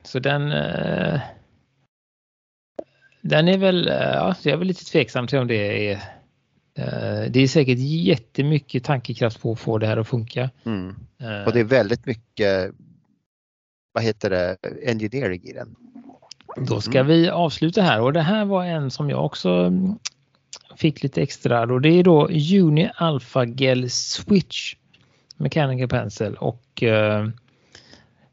Så 0.03 0.19
den 0.19 0.53
den 3.29 3.49
är 3.49 3.59
väl, 3.59 3.89
eh, 3.89 3.95
ja, 3.95 4.35
jag 4.43 4.53
är 4.53 4.57
väl 4.57 4.67
lite 4.67 4.85
tveksam 4.85 5.27
till 5.27 5.39
om 5.39 5.47
det 5.47 5.91
är 5.91 5.93
eh, 6.75 7.31
det 7.31 7.41
är 7.41 7.49
säkert 7.49 7.79
jättemycket 7.79 8.85
tankekraft 8.85 9.41
på 9.41 9.53
att 9.53 9.61
få 9.61 9.79
det 9.79 9.87
här 9.87 9.97
att 9.97 10.09
funka. 10.09 10.51
Mm. 10.65 10.95
Eh. 11.19 11.45
Och 11.47 11.53
det 11.53 11.61
är 11.61 11.65
väldigt 11.65 12.07
mycket, 12.07 12.73
vad 13.93 14.05
heter 14.05 14.31
det, 14.31 14.57
engineering 14.87 15.43
i 15.45 15.53
den. 15.53 15.77
Då 16.57 16.81
ska 16.81 17.03
vi 17.03 17.29
avsluta 17.29 17.83
här 17.83 18.01
och 18.01 18.13
det 18.13 18.23
här 18.23 18.45
var 18.45 18.65
en 18.65 18.91
som 18.91 19.11
jag 19.11 19.25
också 19.25 19.49
mm, 19.49 19.99
fick 20.77 21.03
lite 21.03 21.23
extra 21.23 21.63
och 21.63 21.81
det 21.81 21.89
är 21.89 22.05
då 22.05 22.29
Uni 22.29 22.91
Alpha 22.95 23.45
Gel 23.45 23.91
Switch 23.91 24.75
Mechanical 25.37 25.89
Pencil 25.89 26.35
och 26.35 26.83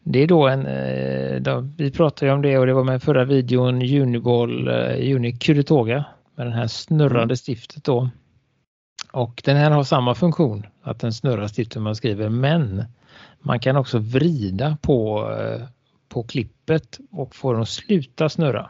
det 0.04 0.20
är 0.20 0.28
då 0.28 0.48
en, 0.48 0.66
eh, 0.66 1.42
då, 1.42 1.70
vi 1.78 1.92
pratade 1.92 2.26
ju 2.26 2.36
om 2.36 2.42
det 2.42 2.58
och 2.58 2.66
det 2.66 2.74
var 2.74 2.84
med 2.84 3.04
förra 3.04 3.26
videon 3.26 3.82
Uniball, 3.82 4.68
uh, 4.68 5.16
Uni 5.16 5.32
Kuritoga 5.32 6.06
med 6.36 6.48
den 6.48 6.54
här 6.54 6.68
snurrande 6.68 7.22
mm. 7.22 7.36
stiftet 7.36 7.84
då. 7.84 8.10
Och 9.12 9.42
den 9.46 9.58
här 9.58 9.72
har 9.72 9.84
samma 9.84 10.16
funktion, 10.16 10.66
att 10.82 11.00
den 11.00 11.14
snurrar 11.14 11.48
stiftet 11.48 11.82
man 11.82 11.96
skriver, 11.96 12.30
men 12.30 12.84
man 13.40 13.60
kan 13.60 13.76
också 13.76 14.00
vrida 14.00 14.78
på, 14.82 15.30
uh, 15.32 15.66
på 16.13 16.23
klippet 16.23 16.99
och 17.12 17.36
få 17.36 17.54
den 17.54 17.62
att 17.62 17.69
sluta 17.69 18.30
snurra. 18.30 18.69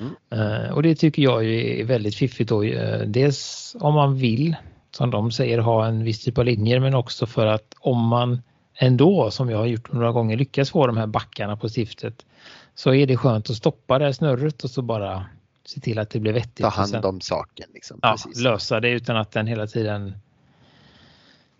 Mm. 0.00 0.12
Uh, 0.32 0.72
och 0.72 0.82
det 0.82 0.94
tycker 0.94 1.22
jag 1.22 1.44
är 1.44 1.84
väldigt 1.84 2.14
fiffigt 2.14 2.48
då. 2.48 2.62
Dels 3.06 3.76
om 3.80 3.94
man 3.94 4.16
vill, 4.16 4.56
som 4.90 5.10
de 5.10 5.30
säger, 5.30 5.58
ha 5.58 5.86
en 5.86 6.04
viss 6.04 6.24
typ 6.24 6.38
av 6.38 6.44
linjer 6.44 6.80
men 6.80 6.94
också 6.94 7.26
för 7.26 7.46
att 7.46 7.74
om 7.80 8.08
man 8.08 8.42
ändå, 8.74 9.30
som 9.30 9.50
jag 9.50 9.58
har 9.58 9.66
gjort 9.66 9.92
några 9.92 10.12
gånger, 10.12 10.36
lyckas 10.36 10.70
få 10.70 10.86
de 10.86 10.96
här 10.96 11.06
backarna 11.06 11.56
på 11.56 11.68
stiftet 11.68 12.26
så 12.74 12.94
är 12.94 13.06
det 13.06 13.16
skönt 13.16 13.50
att 13.50 13.56
stoppa 13.56 13.98
det 13.98 14.04
här 14.04 14.12
snurret 14.12 14.64
och 14.64 14.70
så 14.70 14.82
bara 14.82 15.26
se 15.64 15.80
till 15.80 15.98
att 15.98 16.10
det 16.10 16.20
blir 16.20 16.32
vettigt. 16.32 16.64
Ta 16.64 16.68
hand 16.68 17.04
om 17.04 17.20
saken. 17.20 17.66
Liksom. 17.74 17.98
Ja, 18.02 18.16
lösa 18.36 18.80
det 18.80 18.90
utan 18.90 19.16
att 19.16 19.30
den 19.30 19.46
hela 19.46 19.66
tiden 19.66 20.14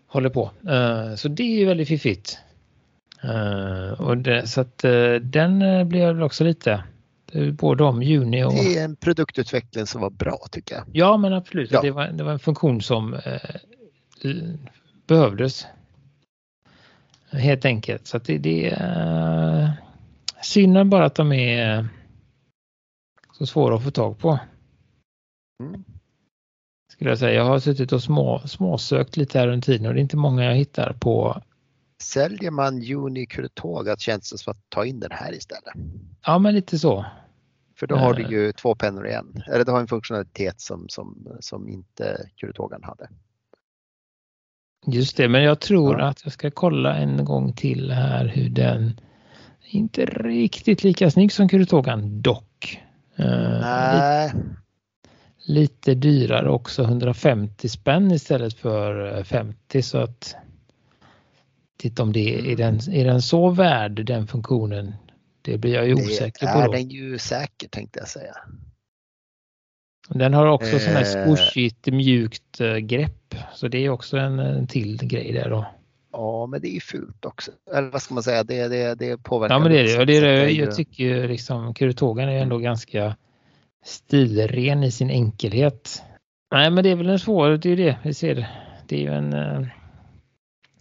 håller 0.07 0.29
på. 0.29 0.51
Uh, 0.69 1.15
så 1.15 1.27
det 1.27 1.61
är 1.61 1.65
väldigt 1.65 1.87
fiffigt. 1.87 2.39
Uh, 3.25 4.01
och 4.01 4.17
det, 4.17 4.47
så 4.47 4.61
att 4.61 4.85
uh, 4.85 5.15
den 5.15 5.89
blev 5.89 6.23
också 6.23 6.43
lite 6.43 6.83
både 7.51 7.83
om 7.83 8.03
juni 8.03 8.43
och... 8.43 8.53
Det 8.53 8.77
är 8.77 8.85
en 8.85 8.95
produktutveckling 8.95 9.87
som 9.87 10.01
var 10.01 10.09
bra 10.09 10.39
tycker 10.51 10.75
jag. 10.75 10.83
Ja 10.91 11.17
men 11.17 11.33
absolut, 11.33 11.71
ja. 11.71 11.81
Det, 11.81 11.91
var, 11.91 12.07
det 12.07 12.23
var 12.23 12.31
en 12.31 12.39
funktion 12.39 12.81
som 12.81 13.15
behövdes. 15.07 15.67
Helt 17.31 17.65
enkelt. 17.65 18.07
Så 18.07 18.17
det, 18.17 18.37
det 18.37 18.69
är 18.69 19.63
uh, 19.63 19.69
synd 20.41 20.89
bara 20.89 21.05
att 21.05 21.15
de 21.15 21.31
är 21.31 21.87
så 23.31 23.45
svåra 23.45 23.75
att 23.75 23.83
få 23.83 23.91
tag 23.91 24.19
på. 24.19 24.39
Mm. 25.63 25.83
Skulle 26.91 27.09
jag 27.09 27.19
säga. 27.19 27.33
Jag 27.33 27.45
har 27.45 27.59
suttit 27.59 27.91
och 27.91 28.03
små, 28.03 28.39
småsökt 28.45 29.17
lite 29.17 29.39
här 29.39 29.47
under 29.47 29.65
tiden 29.65 29.87
och 29.87 29.93
det 29.93 29.99
är 29.99 30.01
inte 30.01 30.17
många 30.17 30.43
jag 30.43 30.55
hittar 30.55 30.93
på. 30.93 31.41
Säljer 32.03 32.51
man 32.51 32.91
Unicurtogat 32.93 33.99
känns 33.99 34.31
det 34.31 34.37
som 34.37 34.51
att 34.51 34.69
ta 34.69 34.85
in 34.85 34.99
den 34.99 35.11
här 35.11 35.33
istället. 35.33 35.73
Ja 36.25 36.39
men 36.39 36.55
lite 36.55 36.79
så. 36.79 37.05
För 37.75 37.87
då 37.87 37.95
har 37.95 38.13
du 38.13 38.23
ju 38.23 38.51
två 38.51 38.75
pennor 38.75 39.07
igen. 39.07 39.43
Eller 39.47 39.65
du 39.65 39.71
har 39.71 39.79
en 39.79 39.87
funktionalitet 39.87 40.61
som, 40.61 40.85
som, 40.89 41.27
som 41.39 41.69
inte 41.69 42.29
Kurotogan 42.35 42.83
hade. 42.83 43.09
Just 44.87 45.17
det, 45.17 45.29
men 45.29 45.43
jag 45.43 45.59
tror 45.59 45.99
ja. 45.99 46.05
att 46.05 46.21
jag 46.23 46.33
ska 46.33 46.51
kolla 46.51 46.95
en 46.95 47.25
gång 47.25 47.53
till 47.53 47.91
här 47.91 48.25
hur 48.25 48.49
den 48.49 48.99
inte 49.61 50.05
riktigt 50.05 50.83
lika 50.83 51.11
snygg 51.11 51.31
som 51.31 51.49
Kurotogan 51.49 52.21
dock. 52.21 52.81
Nej. 53.15 54.33
Lite, 54.33 54.45
lite 55.47 55.93
dyrare 55.93 56.49
också, 56.49 56.83
150 56.83 57.69
spänn 57.69 58.11
istället 58.11 58.53
för 58.53 59.23
50 59.23 59.81
så 59.81 59.97
att 59.97 60.35
titta 61.83 62.03
om 62.03 62.13
det 62.13 62.51
är 62.51 62.55
den, 62.55 62.79
är 62.91 63.05
den 63.05 63.21
så 63.21 63.49
värd 63.49 64.05
den 64.05 64.27
funktionen. 64.27 64.93
Det 65.41 65.57
blir 65.57 65.73
jag 65.73 65.87
ju 65.87 65.93
osäker 65.93 66.47
på. 66.47 66.59
Det 66.59 66.65
är 66.65 66.71
den 66.71 66.89
ju 66.89 67.17
säkert 67.17 67.71
tänkte 67.71 67.99
jag 67.99 68.07
säga. 68.07 68.35
Den 70.09 70.33
har 70.33 70.47
också 70.47 70.75
eh. 70.75 70.79
sån 70.79 70.93
här 70.93 71.03
squishigt 71.03 71.85
mjukt 71.85 72.61
eh, 72.61 72.75
grepp 72.75 73.35
så 73.53 73.67
det 73.67 73.85
är 73.85 73.89
också 73.89 74.17
en, 74.17 74.39
en 74.39 74.67
till 74.67 74.97
grej 75.07 75.31
där 75.31 75.49
då. 75.49 75.65
Ja, 76.11 76.45
men 76.45 76.61
det 76.61 76.67
är 76.67 76.73
ju 76.73 76.79
fult 76.79 77.25
också. 77.25 77.51
Eller 77.73 77.89
vad 77.89 78.01
ska 78.01 78.13
man 78.13 78.23
säga, 78.23 78.43
det, 78.43 78.67
det, 78.67 78.95
det 78.95 79.23
påverkar. 79.23 79.55
Ja, 79.55 79.59
men 79.59 79.71
det 79.71 79.79
är 79.79 79.99
det. 79.99 80.05
det, 80.05 80.17
är 80.17 80.21
det. 80.21 80.51
Jag 80.51 80.75
tycker 80.75 81.27
liksom 81.27 81.73
Kurotogan 81.73 82.29
är 82.29 82.41
ändå 82.41 82.57
ganska 82.57 83.15
stilren 83.85 84.83
i 84.83 84.91
sin 84.91 85.09
enkelhet. 85.09 86.03
Nej, 86.51 86.71
men 86.71 86.83
det 86.83 86.89
är 86.89 86.95
väl 86.95 87.09
en 87.09 87.19
svår, 87.19 87.49
det 87.49 87.69
är 87.69 87.77
det 87.77 87.97
vi 88.03 88.13
ser. 88.13 88.47
Det 88.87 88.95
är 88.95 89.01
ju 89.01 89.13
en... 89.13 89.33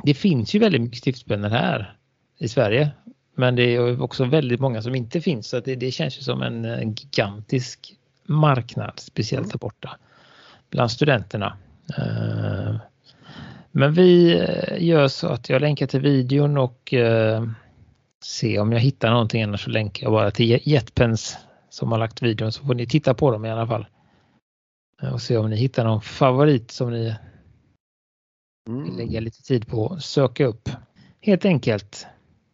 Det 0.05 0.15
finns 0.15 0.55
ju 0.55 0.59
väldigt 0.59 0.81
mycket 0.81 0.99
stiftspennor 0.99 1.49
här 1.49 1.97
i 2.39 2.49
Sverige. 2.49 2.91
Men 3.35 3.57
det 3.57 3.63
är 3.63 4.03
också 4.03 4.25
väldigt 4.25 4.61
många 4.61 4.83
som 4.83 4.95
inte 4.95 5.21
finns 5.21 5.49
så 5.49 5.61
det, 5.61 5.75
det 5.75 5.91
känns 5.91 6.19
ju 6.19 6.23
som 6.23 6.43
en 6.43 6.95
gigantisk 6.95 7.95
marknad, 8.27 8.93
speciellt 8.97 9.51
där 9.51 9.59
borta 9.59 9.99
bland 10.71 10.91
studenterna. 10.91 11.57
Eh, 11.99 12.77
men 13.73 13.93
vi 13.93 14.39
eh, 14.41 14.85
gör 14.85 15.09
så 15.09 15.29
att 15.29 15.49
jag 15.49 15.61
länkar 15.61 15.87
till 15.87 16.01
videon 16.01 16.59
och 16.59 16.95
eh, 16.95 17.45
se 18.25 18.59
om 18.59 18.73
jag 18.73 18.81
hittar 18.81 19.11
någonting 19.11 19.43
annars 19.43 19.65
så 19.65 19.71
länkar 19.71 20.07
jag 20.07 20.13
bara 20.13 20.31
till 20.31 20.61
Jetpens 20.65 21.39
som 21.71 21.93
har 21.93 21.99
lagt 21.99 22.23
videon 22.23 22.53
så 22.53 22.65
får 22.65 22.75
ni 22.75 22.87
titta 22.87 23.15
på 23.15 23.31
dem 23.31 23.45
i 23.45 23.51
alla 23.51 23.67
fall. 23.67 23.87
Och 25.13 25.23
se 25.23 25.37
om 25.37 25.51
ni 25.51 25.57
hittar 25.57 25.85
någon 25.85 26.01
favorit 26.01 26.71
som 26.71 26.91
ni 26.91 27.15
mm. 28.69 28.97
lägga 28.97 29.21
lite 29.21 29.43
tid 29.43 29.69
på 29.69 29.87
att 29.87 30.03
söka 30.03 30.47
upp. 30.47 30.69
Helt 31.21 31.45
enkelt. 31.45 32.07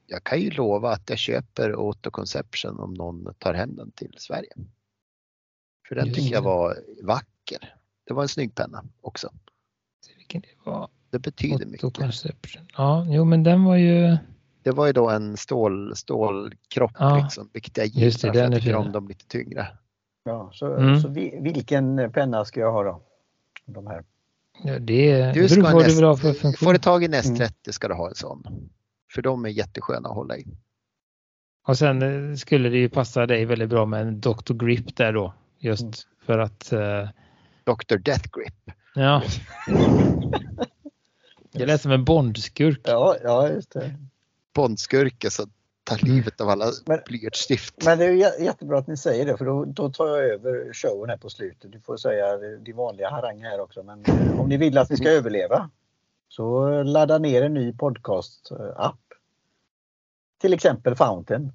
Jag 0.06 0.24
kan 0.24 0.40
ju 0.40 0.50
lova 0.50 0.92
att 0.92 1.10
jag 1.10 1.18
köper 1.18 1.70
Autoconception 1.70 2.80
om 2.80 2.94
någon 2.94 3.34
tar 3.38 3.54
hem 3.54 3.76
den 3.76 3.90
till 3.90 4.14
Sverige. 4.16 4.52
För 5.88 5.94
den 5.94 6.14
tycker 6.14 6.34
jag 6.34 6.42
var 6.42 6.76
vacker. 7.02 7.74
Det 8.06 8.14
var 8.14 8.22
en 8.22 8.28
snygg 8.28 8.54
penna 8.54 8.84
också. 9.00 9.32
Vilken 10.16 10.40
det 10.40 10.70
var? 10.70 10.88
Det 11.10 11.18
betyder 11.18 11.66
mycket. 11.66 11.82
Ja, 12.76 13.06
jo 13.08 13.24
men 13.24 13.42
den 13.42 13.64
var 13.64 13.76
ju 13.76 14.16
det 14.62 14.72
var 14.72 14.86
ju 14.86 14.92
då 14.92 15.10
en 15.10 15.36
stål, 15.36 15.96
stålkropp 15.96 16.92
ja. 16.98 17.16
liksom, 17.22 17.50
vilket 17.52 17.76
jag 17.76 17.86
gillar 17.86 18.04
Just 18.04 18.22
det, 18.22 18.32
för 18.32 18.40
jag 18.40 18.54
tycker 18.54 18.74
om 18.74 18.92
dem 18.92 19.08
lite 19.08 19.26
tyngre. 19.26 19.68
Ja, 20.24 20.50
så, 20.52 20.74
mm. 20.74 21.00
så 21.00 21.08
vilken 21.40 22.12
penna 22.12 22.44
ska 22.44 22.60
jag 22.60 22.72
ha 22.72 22.82
då? 22.82 23.02
De 23.66 23.86
här. 23.86 24.04
Ja, 24.64 24.78
det 24.78 25.32
du 25.32 25.48
ska 25.48 25.60
beror 25.60 25.70
på 25.70 25.76
vad 25.76 26.16
du 26.16 26.20
för 26.20 26.32
funktion. 26.32 26.66
Får 26.66 26.72
du 26.72 26.78
tag 26.78 27.04
i 27.04 27.08
Nest 27.08 27.36
30 27.36 27.42
mm. 27.42 27.52
ska 27.72 27.88
du 27.88 27.94
ha 27.94 28.08
en 28.08 28.14
sån. 28.14 28.70
För 29.14 29.22
de 29.22 29.44
är 29.44 29.48
jättesköna 29.48 30.08
att 30.08 30.14
hålla 30.14 30.36
i. 30.36 30.46
Och 31.66 31.78
sen 31.78 32.30
eh, 32.30 32.36
skulle 32.36 32.68
det 32.68 32.78
ju 32.78 32.88
passa 32.88 33.26
dig 33.26 33.44
väldigt 33.44 33.68
bra 33.68 33.86
med 33.86 34.00
en 34.00 34.20
Dr. 34.20 34.54
Grip 34.54 34.96
där 34.96 35.12
då. 35.12 35.34
Just 35.58 35.82
mm. 35.82 35.92
för 36.26 36.38
att... 36.38 36.72
Uh... 36.72 37.08
Dr. 37.68 37.96
Death 37.96 38.28
Grip. 38.32 38.70
Ja. 38.94 39.22
Det 41.52 41.66
lät 41.66 41.82
som 41.82 41.92
en 41.92 42.04
Bondskurk. 42.04 42.80
Ja, 42.84 43.16
ja, 43.22 43.48
just 43.48 43.72
det. 43.72 43.94
Bondskurke 44.54 45.30
som 45.30 45.50
mm. 45.92 46.14
livet 46.14 46.40
av 46.40 46.48
alla 46.48 46.66
blyertsstift. 47.06 47.84
Men 47.84 47.98
det 47.98 48.04
är 48.04 48.42
jättebra 48.42 48.78
att 48.78 48.86
ni 48.86 48.96
säger 48.96 49.26
det 49.26 49.36
för 49.36 49.44
då, 49.44 49.64
då, 49.64 49.90
tar 49.90 50.08
jag 50.08 50.18
över 50.18 50.72
showen 50.72 51.10
här 51.10 51.16
på 51.16 51.30
slutet. 51.30 51.72
Du 51.72 51.80
får 51.80 51.96
säga 51.96 52.36
de 52.36 52.72
vanliga 52.72 53.10
haranger 53.10 53.44
här 53.44 53.60
också 53.60 53.82
men 53.82 54.04
eh, 54.04 54.40
om 54.40 54.48
ni 54.48 54.56
vill 54.56 54.78
att 54.78 54.90
vi 54.90 54.96
ska 54.96 55.10
överleva 55.10 55.70
så 56.28 56.82
ladda 56.82 57.18
ner 57.18 57.42
en 57.42 57.54
ny 57.54 57.72
podcast-app. 57.72 59.00
Till 60.40 60.52
exempel 60.52 60.94
Fountain. 60.94 61.52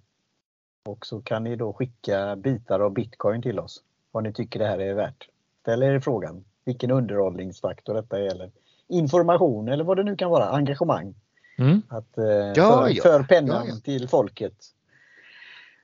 Och 0.86 1.06
så 1.06 1.22
kan 1.22 1.44
ni 1.44 1.56
då 1.56 1.74
skicka 1.74 2.36
bitar 2.36 2.80
av 2.80 2.94
bitcoin 2.94 3.42
till 3.42 3.60
oss. 3.60 3.84
Vad 4.12 4.24
ni 4.24 4.34
tycker 4.34 4.60
det 4.60 4.68
här 4.68 4.80
är 4.80 4.94
värt. 4.94 5.30
Ställ 5.62 5.84
er 5.84 6.00
frågan 6.00 6.46
vilken 6.66 6.92
underhållningsfaktor 6.92 7.94
detta 7.94 8.20
är 8.20 8.26
eller 8.26 8.52
information 8.88 9.68
eller 9.68 9.84
vad 9.84 9.98
det 9.98 10.04
nu 10.04 10.16
kan 10.16 10.30
vara, 10.30 10.50
engagemang. 10.50 11.16
Mm. 11.58 11.82
Att, 11.88 12.18
eh, 12.18 12.26
ja, 12.26 12.54
för, 12.56 12.90
ja. 12.90 13.04
för 13.04 13.24
pennan 13.24 13.68
ja, 13.68 13.76
till 13.84 14.08
folket. 14.08 14.54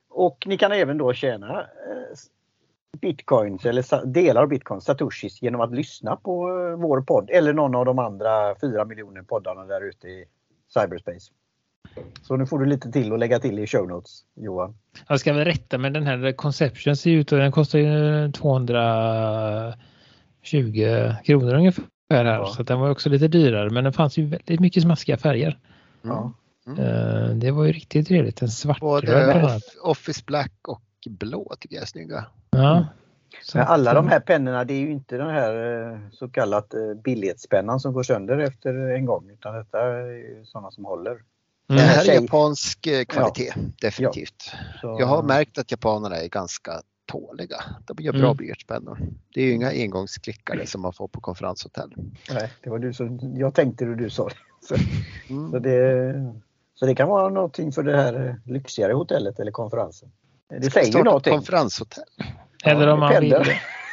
Och 0.08 0.44
ni 0.46 0.58
kan 0.58 0.72
även 0.72 0.98
då 0.98 1.12
tjäna 1.12 1.60
eh, 1.60 2.16
bitcoins 3.00 3.64
eller 3.64 4.06
delar 4.06 4.42
av 4.42 4.48
bitcoins, 4.48 4.84
satoshis, 4.84 5.42
genom 5.42 5.60
att 5.60 5.74
lyssna 5.74 6.16
på 6.16 6.48
eh, 6.48 6.76
vår 6.76 7.00
podd 7.00 7.30
eller 7.30 7.52
någon 7.52 7.74
av 7.74 7.84
de 7.84 7.98
andra 7.98 8.54
fyra 8.60 8.84
miljoner 8.84 9.22
poddarna 9.22 9.64
där 9.64 9.80
ute 9.80 10.08
i 10.08 10.24
cyberspace. 10.74 11.32
Så 12.22 12.36
nu 12.36 12.46
får 12.46 12.58
du 12.58 12.66
lite 12.66 12.92
till 12.92 13.12
att 13.12 13.18
lägga 13.18 13.38
till 13.38 13.58
i 13.58 13.66
show 13.66 13.88
notes, 13.88 14.24
Johan. 14.34 14.74
Jag 15.08 15.20
ska 15.20 15.32
väl 15.32 15.44
rätta 15.44 15.78
med 15.78 15.92
den 15.92 16.06
här 16.06 16.32
Conception 16.32 16.96
ser 16.96 17.10
ut 17.10 17.32
och 17.32 17.38
den 17.38 17.52
kostar 17.52 17.78
ju 17.78 18.32
220 18.32 19.74
kronor 21.24 21.54
ungefär 21.54 21.84
här. 22.10 22.24
Ja. 22.24 22.46
Så 22.46 22.62
den 22.62 22.80
var 22.80 22.90
också 22.90 23.08
lite 23.08 23.28
dyrare 23.28 23.70
men 23.70 23.84
det 23.84 23.92
fanns 23.92 24.18
ju 24.18 24.26
väldigt 24.26 24.60
mycket 24.60 24.82
smaskiga 24.82 25.16
färger. 25.16 25.58
Ja. 26.02 26.32
Mm. 26.66 26.78
Uh, 26.78 27.36
det 27.36 27.50
var 27.50 27.64
ju 27.64 27.72
riktigt 27.72 28.08
trevligt. 28.08 28.42
En 28.42 28.48
svartröd 28.48 29.62
Office 29.82 30.22
Black 30.26 30.52
och 30.68 30.82
blå 31.06 31.54
tycker 31.60 31.76
jag 31.76 31.82
är 31.82 31.86
snygga. 31.86 32.24
Ja. 32.50 32.86
Men 33.54 33.66
alla 33.66 33.94
de 33.94 34.08
här 34.08 34.20
pennorna 34.20 34.64
det 34.64 34.74
är 34.74 34.80
ju 34.80 34.90
inte 34.90 35.16
den 35.16 35.30
här 35.30 35.82
eh, 35.92 35.98
så 36.12 36.28
kallat 36.28 36.74
eh, 36.74 36.94
billighetspennan 37.04 37.80
som 37.80 37.92
går 37.92 38.02
sönder 38.02 38.38
efter 38.38 38.74
en 38.74 39.06
gång 39.06 39.30
utan 39.30 39.54
detta 39.54 39.80
är 39.80 40.44
sådana 40.44 40.70
som 40.70 40.84
håller. 40.84 41.10
Mm. 41.10 41.22
Det 41.66 41.80
här 41.82 42.10
är 42.10 42.14
japansk 42.14 42.88
kvalitet, 43.08 43.52
ja. 43.56 43.62
definitivt. 43.80 44.52
Ja. 44.82 44.96
Jag 45.00 45.06
har 45.06 45.22
märkt 45.22 45.58
att 45.58 45.70
japanerna 45.70 46.16
är 46.16 46.28
ganska 46.28 46.72
tåliga. 47.10 47.56
De 47.86 48.04
gör 48.04 48.12
bra 48.12 48.24
mm. 48.24 48.36
blyertspennor. 48.36 48.98
Det 49.34 49.40
är 49.40 49.44
ju 49.44 49.52
inga 49.52 49.70
engångsklickare 49.70 50.66
som 50.66 50.82
man 50.82 50.92
får 50.92 51.08
på 51.08 51.20
konferenshotell. 51.20 51.94
Nej, 52.30 52.52
det 52.62 52.70
var 52.70 52.78
du 52.78 52.92
som, 52.92 53.36
jag 53.36 53.54
tänkte 53.54 53.84
det 53.84 53.96
du 53.96 54.10
sa. 54.10 54.28
Så, 54.68 54.74
mm. 55.28 55.50
så, 55.50 55.58
det, 55.58 56.34
så 56.74 56.86
det 56.86 56.94
kan 56.94 57.08
vara 57.08 57.28
någonting 57.28 57.72
för 57.72 57.82
det 57.82 57.96
här 57.96 58.40
lyxigare 58.44 58.92
hotellet 58.92 59.40
eller 59.40 59.52
konferensen. 59.52 60.08
Det 60.60 60.70
säger 60.70 60.98
ju 60.98 61.04
någonting. 61.04 61.32
konferenshotell. 61.32 62.04
Eller 62.64 62.88
om 62.88 63.00
man 63.00 63.20
vill. 63.20 63.30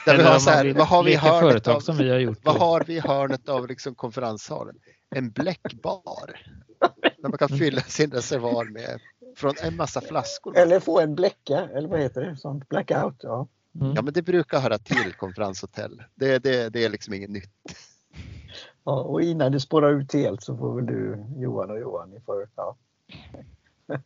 Där 0.06 0.18
vi 0.18 0.24
har 0.24 0.40
så 0.40 0.50
här, 0.50 0.74
vad 0.74 0.88
har 0.88 1.04
vi 1.04 1.16
hörnet 1.16 1.68
av, 1.68 1.80
som 1.80 1.98
vi 1.98 2.10
har 2.10 2.18
gjort. 2.18 2.40
Vad 2.44 2.56
har 2.56 2.84
vi 2.88 2.96
i 2.96 3.00
hörnet 3.00 3.50
av 3.50 3.68
liksom 3.68 3.96
konferenssalen? 3.96 4.76
En 5.16 5.32
bläckbar. 5.32 6.42
Där 7.22 7.30
man 7.30 7.38
kan 7.38 7.50
fylla 7.50 7.82
sin 7.82 8.12
reservoar 8.12 8.66
med 8.66 9.00
från 9.38 9.54
en 9.64 9.76
massa 9.76 10.02
flaskor. 10.02 10.58
Eller 10.58 10.80
få 10.80 11.00
en 11.00 11.16
bläcka, 11.16 11.70
eller 11.76 11.88
vad 11.88 12.00
heter 12.00 12.22
det? 12.22 12.38
Sånt 12.38 12.70
blackout. 12.70 13.16
Ja. 13.20 13.48
Mm. 13.82 13.94
ja 13.96 14.02
men 14.02 14.14
det 14.14 14.22
brukar 14.22 14.60
höra 14.60 14.78
till 14.78 15.14
konferenshotell. 15.18 16.04
Det, 16.16 16.44
det, 16.44 16.70
det 16.70 16.86
är 16.86 16.90
liksom 16.90 17.14
inget 17.14 17.30
nytt. 17.30 17.50
Ja, 18.84 19.02
och 19.02 19.22
innan 19.22 19.52
det 19.52 19.60
spårar 19.60 19.92
ut 19.92 20.14
helt 20.14 20.44
så 20.44 20.58
får 20.58 20.76
väl 20.76 20.86
du 20.86 21.26
Johan 21.38 21.72
och 21.72 21.80
Johan, 21.80 22.10
ni 22.10 22.20
får 22.20 22.48
ja, 22.56 22.76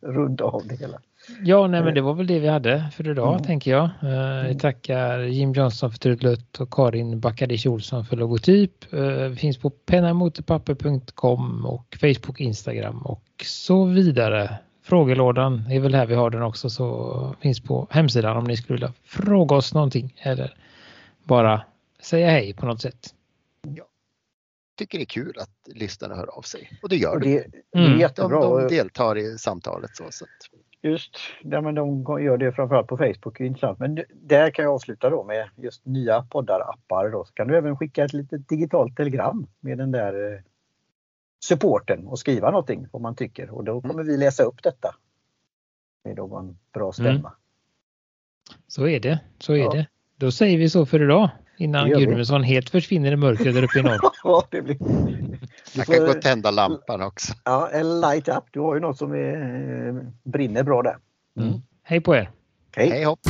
runda 0.00 0.44
av 0.44 0.66
det 0.66 0.76
hela. 0.76 1.00
Ja, 1.42 1.66
nej, 1.66 1.82
men 1.82 1.94
det 1.94 2.00
var 2.00 2.14
väl 2.14 2.26
det 2.26 2.38
vi 2.38 2.48
hade 2.48 2.90
för 2.92 3.10
idag 3.10 3.32
mm. 3.32 3.44
tänker 3.44 3.70
jag. 3.70 3.84
Uh, 4.02 4.48
vi 4.48 4.58
tackar 4.58 5.18
Jim 5.18 5.52
Johnson 5.52 5.90
för 5.90 5.98
trudelutt 5.98 6.60
och 6.60 6.72
Karin 6.72 7.20
Backadic 7.20 7.66
Olsson 7.66 8.04
för 8.04 8.16
logotyp. 8.16 8.94
Uh, 8.94 9.28
vi 9.28 9.36
finns 9.36 9.58
på 9.58 9.70
pennamotorpapper.com 9.70 11.66
och 11.66 11.96
Facebook, 12.00 12.40
Instagram 12.40 13.02
och 13.02 13.24
så 13.44 13.84
vidare. 13.84 14.58
Frågelådan 14.82 15.70
är 15.70 15.80
väl 15.80 15.94
här 15.94 16.06
vi 16.06 16.14
har 16.14 16.30
den 16.30 16.42
också 16.42 16.70
så 16.70 17.36
finns 17.40 17.60
på 17.60 17.86
hemsidan 17.90 18.36
om 18.36 18.44
ni 18.44 18.56
skulle 18.56 18.76
vilja 18.76 18.92
fråga 19.04 19.56
oss 19.56 19.74
någonting 19.74 20.14
eller 20.22 20.54
bara 21.24 21.62
säga 22.00 22.30
hej 22.30 22.54
på 22.54 22.66
något 22.66 22.80
sätt. 22.80 23.14
Ja. 23.76 23.84
Tycker 24.78 24.98
det 24.98 25.04
är 25.04 25.06
kul 25.06 25.34
att 25.38 25.74
lyssnarna 25.74 26.14
hör 26.14 26.38
av 26.38 26.42
sig 26.42 26.70
och 26.82 26.88
det 26.88 26.96
gör 26.96 27.18
det. 27.18 27.28
Det, 27.28 27.46
det 27.72 27.78
är 27.78 27.86
mm. 27.86 28.00
jättebra. 28.00 28.40
De, 28.40 28.62
de 28.62 28.68
deltar 28.68 29.18
i 29.18 29.38
samtalet 29.38 29.96
så. 29.96 30.04
så 30.10 30.26
Just, 30.84 31.16
ja, 31.42 31.60
men 31.60 31.74
de 31.74 32.04
gör 32.22 32.36
det 32.36 32.52
framförallt 32.52 32.86
på 32.86 32.96
Facebook, 32.96 33.40
intressant. 33.40 33.78
Men 33.78 34.04
där 34.14 34.50
kan 34.50 34.64
jag 34.64 34.74
avsluta 34.74 35.10
då 35.10 35.24
med 35.24 35.48
just 35.56 35.86
nya 35.86 36.22
poddar, 36.22 36.60
appar. 36.60 37.08
Då. 37.10 37.24
Så 37.24 37.32
kan 37.32 37.48
du 37.48 37.56
även 37.56 37.76
skicka 37.76 38.04
ett 38.04 38.12
litet 38.12 38.48
digitalt 38.48 38.96
telegram 38.96 39.46
med 39.60 39.78
den 39.78 39.92
där 39.92 40.32
eh, 40.32 40.40
supporten 41.44 42.06
och 42.06 42.18
skriva 42.18 42.50
någonting 42.50 42.86
vad 42.92 43.02
man 43.02 43.14
tycker 43.14 43.50
och 43.50 43.64
då 43.64 43.80
kommer 43.80 44.04
vi 44.04 44.16
läsa 44.16 44.42
upp 44.42 44.62
detta 44.62 44.94
med 46.04 46.16
någon 46.16 46.58
bra 46.74 46.92
stämma. 46.92 47.10
Mm. 47.10 47.32
Så 48.66 48.88
är 48.88 49.00
det, 49.00 49.20
så 49.38 49.52
är 49.52 49.58
ja. 49.58 49.70
det. 49.70 49.86
Då 50.16 50.32
säger 50.32 50.58
vi 50.58 50.70
så 50.70 50.86
för 50.86 51.02
idag 51.02 51.30
innan 51.56 51.88
Gudmundsson 51.88 52.42
helt 52.42 52.70
försvinner 52.70 53.12
i 53.12 53.16
mörkret 53.16 53.54
där 53.54 53.62
uppe 53.62 53.78
i 53.78 53.82
norr. 53.82 54.00
ja, 54.24 54.44
det 54.50 54.62
blir... 54.62 54.76
Jag 55.74 55.86
kan 55.86 55.98
gå 55.98 56.10
och 56.10 56.22
tända 56.22 56.50
lampan 56.50 57.02
också. 57.02 57.32
Ja, 57.44 57.68
eller 57.68 58.00
light 58.00 58.28
up. 58.28 58.44
Du 58.50 58.60
har 58.60 58.74
ju 58.74 58.80
något 58.80 58.98
som 58.98 59.12
är, 59.12 60.06
brinner 60.22 60.62
bra 60.62 60.82
där. 60.82 60.96
Mm. 61.38 61.62
Hej 61.82 62.00
på 62.00 62.14
er! 62.14 62.30
Hej, 62.76 62.90
Hej 62.90 63.04
hopp! 63.04 63.20